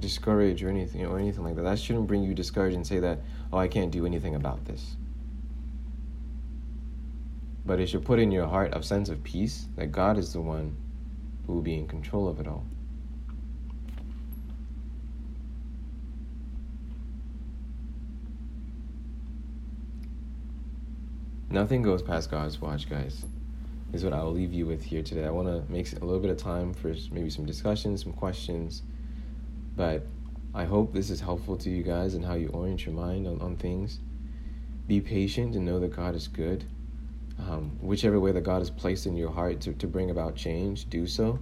discourage 0.00 0.62
or 0.62 0.68
anything 0.68 1.06
or 1.06 1.18
anything 1.18 1.44
like 1.44 1.56
that. 1.56 1.62
That 1.62 1.78
shouldn't 1.78 2.06
bring 2.06 2.22
you 2.22 2.34
discouraged 2.34 2.76
and 2.76 2.86
say 2.86 2.98
that, 3.00 3.20
oh, 3.52 3.58
I 3.58 3.68
can't 3.68 3.90
do 3.90 4.04
anything 4.06 4.34
about 4.34 4.64
this. 4.66 4.96
But 7.64 7.80
it 7.80 7.88
should 7.88 8.04
put 8.04 8.18
in 8.18 8.30
your 8.30 8.46
heart 8.46 8.76
a 8.76 8.82
sense 8.82 9.08
of 9.08 9.22
peace 9.24 9.66
that 9.76 9.92
God 9.92 10.18
is 10.18 10.32
the 10.32 10.40
one 10.40 10.76
who 11.46 11.54
will 11.54 11.62
be 11.62 11.74
in 11.74 11.86
control 11.86 12.28
of 12.28 12.40
it 12.40 12.46
all. 12.46 12.64
Nothing 21.50 21.82
goes 21.82 22.02
past 22.02 22.30
God's 22.30 22.60
watch, 22.60 22.88
guys. 22.90 23.24
Is 23.92 24.02
what 24.02 24.12
I 24.12 24.22
will 24.24 24.32
leave 24.32 24.52
you 24.52 24.66
with 24.66 24.82
here 24.82 25.02
today. 25.04 25.24
I 25.24 25.30
want 25.30 25.46
to 25.46 25.72
make 25.72 25.92
a 25.92 26.04
little 26.04 26.18
bit 26.18 26.30
of 26.30 26.36
time 26.36 26.74
for 26.74 26.94
maybe 27.12 27.30
some 27.30 27.46
discussions, 27.46 28.02
some 28.02 28.12
questions 28.12 28.82
but 29.76 30.06
I 30.54 30.64
hope 30.64 30.92
this 30.92 31.10
is 31.10 31.20
helpful 31.20 31.56
to 31.58 31.70
you 31.70 31.82
guys 31.82 32.14
and 32.14 32.24
how 32.24 32.34
you 32.34 32.48
orient 32.48 32.86
your 32.86 32.94
mind 32.94 33.26
on, 33.26 33.40
on 33.40 33.56
things. 33.56 33.98
Be 34.86 35.00
patient 35.00 35.56
and 35.56 35.64
know 35.64 35.80
that 35.80 35.96
God 35.96 36.14
is 36.14 36.28
good. 36.28 36.64
Um, 37.38 37.76
whichever 37.80 38.20
way 38.20 38.32
that 38.32 38.42
God 38.42 38.60
has 38.60 38.70
placed 38.70 39.06
in 39.06 39.16
your 39.16 39.30
heart 39.30 39.60
to, 39.62 39.72
to 39.74 39.86
bring 39.86 40.10
about 40.10 40.36
change, 40.36 40.88
do 40.88 41.06
so. 41.06 41.38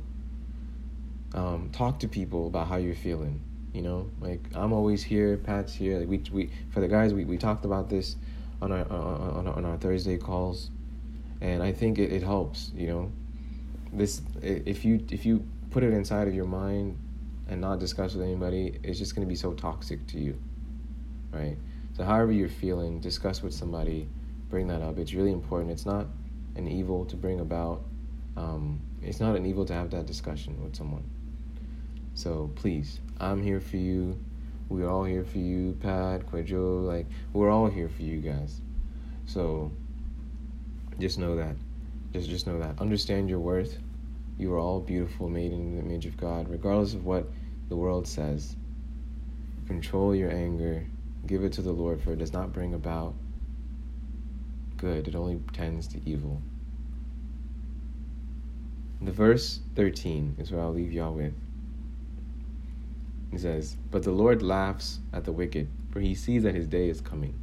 Um, 1.34 1.70
talk 1.72 1.98
to 2.00 2.08
people 2.08 2.46
about 2.46 2.66
how 2.68 2.76
you're 2.76 2.94
feeling. 2.94 3.40
You 3.72 3.82
know, 3.82 4.10
like 4.20 4.40
I'm 4.54 4.72
always 4.72 5.02
here, 5.02 5.36
Pat's 5.36 5.74
here. 5.74 5.98
Like 5.98 6.08
we, 6.08 6.22
we 6.30 6.50
for 6.70 6.80
the 6.80 6.88
guys, 6.88 7.14
we, 7.14 7.24
we 7.24 7.38
talked 7.38 7.64
about 7.64 7.88
this 7.88 8.16
on 8.60 8.70
our 8.70 8.90
on, 8.90 9.46
on 9.46 9.64
our 9.64 9.76
Thursday 9.78 10.18
calls, 10.18 10.70
and 11.40 11.62
I 11.62 11.72
think 11.72 11.98
it, 11.98 12.12
it 12.12 12.22
helps. 12.22 12.70
You 12.74 12.88
know, 12.88 13.12
this 13.92 14.20
if 14.42 14.84
you 14.84 15.04
if 15.10 15.24
you 15.24 15.44
put 15.70 15.82
it 15.82 15.92
inside 15.92 16.28
of 16.28 16.34
your 16.34 16.44
mind 16.44 16.98
and 17.48 17.60
not 17.60 17.78
discuss 17.78 18.14
with 18.14 18.24
anybody, 18.24 18.78
it's 18.82 18.98
just 18.98 19.14
going 19.14 19.26
to 19.26 19.28
be 19.28 19.36
so 19.36 19.52
toxic 19.54 20.06
to 20.08 20.18
you, 20.18 20.38
right? 21.32 21.56
So, 21.94 22.04
however 22.04 22.32
you're 22.32 22.48
feeling, 22.48 23.00
discuss 23.00 23.42
with 23.42 23.52
somebody, 23.54 24.08
bring 24.52 24.68
that 24.68 24.82
up. 24.82 24.98
It's 24.98 25.14
really 25.14 25.32
important. 25.32 25.70
It's 25.70 25.86
not 25.86 26.06
an 26.56 26.68
evil 26.68 27.06
to 27.06 27.16
bring 27.16 27.40
about. 27.40 27.82
Um, 28.36 28.80
it's 29.00 29.18
not 29.18 29.34
an 29.34 29.46
evil 29.46 29.64
to 29.64 29.72
have 29.72 29.90
that 29.92 30.04
discussion 30.04 30.62
with 30.62 30.76
someone. 30.76 31.02
So 32.12 32.50
please, 32.54 33.00
I'm 33.18 33.42
here 33.42 33.60
for 33.60 33.78
you. 33.78 34.22
We're 34.68 34.90
all 34.90 35.04
here 35.04 35.24
for 35.24 35.38
you, 35.38 35.74
Pat, 35.80 36.26
Quadro. 36.26 36.86
Like 36.86 37.06
we're 37.32 37.48
all 37.48 37.66
here 37.66 37.88
for 37.88 38.02
you 38.02 38.20
guys. 38.20 38.60
So 39.24 39.72
just 40.98 41.18
know 41.18 41.34
that. 41.36 41.56
Just 42.12 42.28
just 42.28 42.46
know 42.46 42.58
that. 42.58 42.78
Understand 42.78 43.30
your 43.30 43.40
worth. 43.40 43.78
You 44.38 44.52
are 44.52 44.58
all 44.58 44.80
beautiful, 44.80 45.30
made 45.30 45.52
in 45.52 45.76
the 45.76 45.82
image 45.82 46.04
of 46.04 46.18
God, 46.18 46.50
regardless 46.50 46.92
of 46.92 47.06
what 47.06 47.26
the 47.70 47.76
world 47.76 48.06
says. 48.06 48.54
Control 49.66 50.14
your 50.14 50.30
anger, 50.30 50.84
give 51.26 51.42
it 51.42 51.54
to 51.54 51.62
the 51.62 51.72
Lord, 51.72 52.02
for 52.02 52.12
it 52.12 52.18
does 52.18 52.34
not 52.34 52.52
bring 52.52 52.74
about 52.74 53.14
good, 54.82 55.06
it 55.06 55.14
only 55.14 55.40
tends 55.52 55.86
to 55.86 56.00
evil. 56.04 56.42
The 59.00 59.12
verse 59.12 59.60
13 59.76 60.34
is 60.40 60.50
what 60.50 60.60
I'll 60.60 60.72
leave 60.72 60.92
y'all 60.92 61.14
with. 61.14 61.34
He 63.30 63.38
says, 63.38 63.76
But 63.92 64.02
the 64.02 64.10
Lord 64.10 64.42
laughs 64.42 64.98
at 65.12 65.24
the 65.24 65.30
wicked, 65.30 65.68
for 65.92 66.00
he 66.00 66.16
sees 66.16 66.42
that 66.42 66.56
his 66.56 66.66
day 66.66 66.88
is 66.88 67.00
coming. 67.00 67.38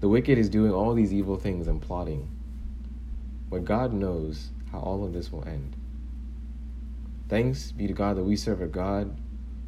The 0.00 0.08
wicked 0.08 0.38
is 0.38 0.48
doing 0.48 0.72
all 0.72 0.94
these 0.94 1.12
evil 1.12 1.36
things 1.36 1.68
and 1.68 1.80
plotting. 1.80 2.26
But 3.50 3.66
God 3.66 3.92
knows 3.92 4.48
how 4.72 4.78
all 4.78 5.04
of 5.04 5.12
this 5.12 5.30
will 5.30 5.46
end. 5.46 5.76
Thanks 7.28 7.70
be 7.70 7.86
to 7.86 7.92
God 7.92 8.16
that 8.16 8.24
we 8.24 8.36
serve 8.36 8.62
a 8.62 8.66
God 8.66 9.14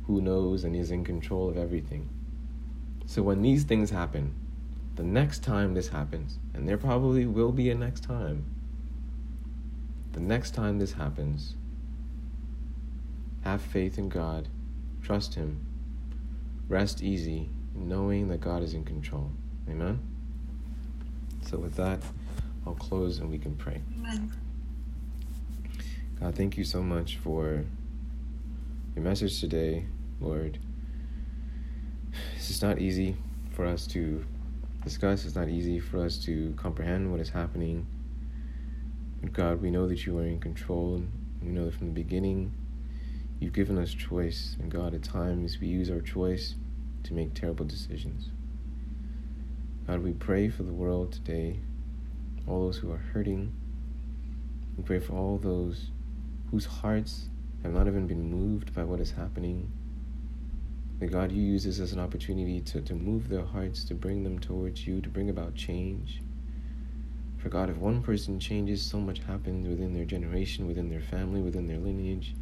who 0.07 0.23
knows 0.23 0.65
and 0.65 0.75
is 0.75 0.91
in 0.91 1.05
control 1.05 1.51
of 1.51 1.59
everything. 1.59 2.09
So 3.05 3.23
when 3.23 3.43
these 3.43 3.65
things 3.65 3.91
happen, 3.91 4.35
the 4.97 5.03
next 5.03 5.43
time 5.43 5.75
this 5.75 5.89
happens, 5.89 6.39
and 6.55 6.69
there 6.69 6.79
probably 6.79 7.27
will 7.27 7.53
be 7.53 7.71
a 7.71 7.75
next 7.75 8.05
time, 8.05 8.45
the 10.13 10.21
next 10.21 10.55
time 10.55 10.79
this 10.79 10.93
happens, 10.93 11.57
have 13.43 13.61
faith 13.61 13.99
in 13.99 14.09
God, 14.09 14.49
trust 15.03 15.35
Him, 15.35 15.67
rest 16.69 17.03
easy, 17.03 17.49
knowing 17.75 18.29
that 18.29 18.41
God 18.41 18.63
is 18.63 18.75
in 18.75 18.85
control. 18.85 19.31
Amen? 19.69 20.01
So, 21.43 21.59
with 21.59 21.75
that, 21.77 22.01
I'll 22.67 22.75
close 22.75 23.19
and 23.19 23.29
we 23.29 23.39
can 23.39 23.57
pray. 23.57 23.83
Amen. 23.99 24.33
God, 26.21 26.37
thank 26.37 26.57
you 26.57 26.65
so 26.65 26.83
much 26.83 27.17
for 27.17 27.65
your 28.95 29.05
message 29.05 29.41
today, 29.41 29.87
Lord. 30.21 30.59
It's 32.37 32.49
just 32.49 32.63
not 32.63 32.79
easy 32.79 33.17
for 33.51 33.67
us 33.67 33.87
to 33.89 34.25
discuss, 34.85 35.25
it's 35.25 35.35
not 35.35 35.49
easy 35.49 35.81
for 35.81 36.05
us 36.05 36.19
to 36.19 36.55
comprehend 36.57 37.11
what 37.11 37.21
is 37.21 37.31
happening. 37.31 37.87
But 39.21 39.33
God, 39.33 39.63
we 39.63 39.71
know 39.71 39.89
that 39.89 40.05
you 40.05 40.17
are 40.19 40.27
in 40.27 40.39
control, 40.39 41.03
we 41.43 41.49
know 41.49 41.65
that 41.65 41.75
from 41.75 41.89
the 41.89 41.95
beginning 41.95 42.53
you've 43.41 43.53
given 43.53 43.79
us 43.79 43.93
choice. 43.93 44.57
And 44.61 44.71
God, 44.71 44.95
at 44.95 45.03
times 45.03 45.59
we 45.61 45.69
use 45.69 45.91
our 45.91 46.01
choice 46.01 46.55
to 47.05 47.15
make 47.15 47.35
terrible 47.35 47.65
decisions. 47.65 48.29
God, 49.87 50.03
we 50.03 50.13
pray 50.13 50.49
for 50.49 50.63
the 50.63 50.73
world 50.73 51.13
today, 51.13 51.61
all 52.47 52.67
those 52.67 52.79
who 52.79 52.91
are 52.93 53.03
hurting. 53.13 53.53
We 54.77 54.85
pray 54.85 54.99
for 54.99 55.15
all 55.15 55.39
those 55.39 55.91
whose 56.51 56.67
hearts 56.67 57.29
have 57.63 57.73
not 57.73 57.87
even 57.87 58.07
been 58.07 58.31
moved 58.31 58.75
by 58.75 58.85
what 58.85 59.01
is 59.01 59.13
happening. 59.13 59.71
That 61.05 61.11
God, 61.13 61.33
you 61.33 61.43
use 61.43 61.65
this 61.65 61.81
as 61.81 61.93
an 61.93 62.01
opportunity 62.01 62.63
to, 62.63 62.81
to 62.81 62.95
move 62.95 63.29
their 63.29 63.45
hearts, 63.45 63.85
to 63.85 63.95
bring 63.95 64.25
them 64.25 64.39
towards 64.39 64.87
you, 64.87 65.03
to 65.03 65.09
bring 65.11 65.29
about 65.29 65.55
change. 65.55 66.23
For 67.37 67.51
God, 67.51 67.69
if 67.69 67.77
one 67.77 68.03
person 68.03 68.41
changes, 68.41 68.81
so 68.81 68.99
much 68.99 69.19
happens 69.19 69.69
within 69.69 69.93
their 69.93 70.07
generation, 70.07 70.67
within 70.67 70.89
their 70.89 71.03
family, 71.03 71.43
within 71.43 71.67
their 71.67 71.77
lineage, 71.77 72.35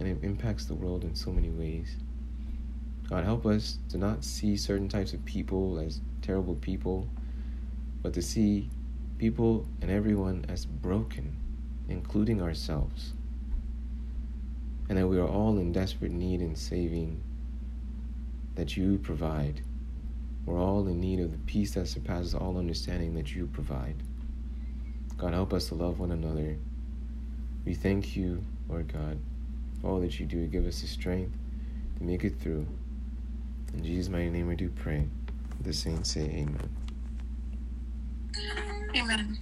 and 0.00 0.08
it 0.08 0.18
impacts 0.24 0.64
the 0.64 0.74
world 0.74 1.04
in 1.04 1.14
so 1.14 1.30
many 1.30 1.48
ways. 1.48 1.94
God, 3.08 3.22
help 3.22 3.46
us 3.46 3.78
to 3.90 3.98
not 3.98 4.24
see 4.24 4.56
certain 4.56 4.88
types 4.88 5.12
of 5.12 5.24
people 5.24 5.78
as 5.78 6.00
terrible 6.22 6.56
people, 6.56 7.08
but 8.02 8.12
to 8.14 8.20
see 8.20 8.68
people 9.16 9.64
and 9.80 9.92
everyone 9.92 10.44
as 10.48 10.66
broken, 10.66 11.36
including 11.88 12.42
ourselves. 12.42 13.12
And 14.88 14.98
that 14.98 15.06
we 15.06 15.20
are 15.20 15.28
all 15.28 15.56
in 15.56 15.70
desperate 15.70 16.10
need 16.10 16.40
in 16.40 16.56
saving 16.56 17.22
that 18.60 18.76
you 18.76 18.98
provide. 18.98 19.62
We're 20.44 20.60
all 20.60 20.86
in 20.86 21.00
need 21.00 21.18
of 21.20 21.30
the 21.32 21.38
peace 21.46 21.72
that 21.74 21.88
surpasses 21.88 22.34
all 22.34 22.58
understanding 22.58 23.14
that 23.14 23.34
you 23.34 23.46
provide. 23.46 23.94
God, 25.16 25.32
help 25.32 25.54
us 25.54 25.68
to 25.68 25.74
love 25.74 25.98
one 25.98 26.12
another. 26.12 26.58
We 27.64 27.72
thank 27.72 28.14
you, 28.16 28.44
Lord 28.68 28.92
God, 28.92 29.18
for 29.80 29.88
all 29.88 30.00
that 30.00 30.20
you 30.20 30.26
do. 30.26 30.46
Give 30.46 30.66
us 30.66 30.82
the 30.82 30.88
strength 30.88 31.34
to 31.96 32.04
make 32.04 32.22
it 32.22 32.38
through. 32.38 32.66
In 33.72 33.82
Jesus' 33.82 34.10
mighty 34.10 34.28
name, 34.28 34.46
we 34.46 34.56
do 34.56 34.68
pray. 34.68 35.06
The 35.62 35.72
saints 35.72 36.10
say, 36.10 36.24
Amen. 36.24 36.68
Amen. 38.94 39.38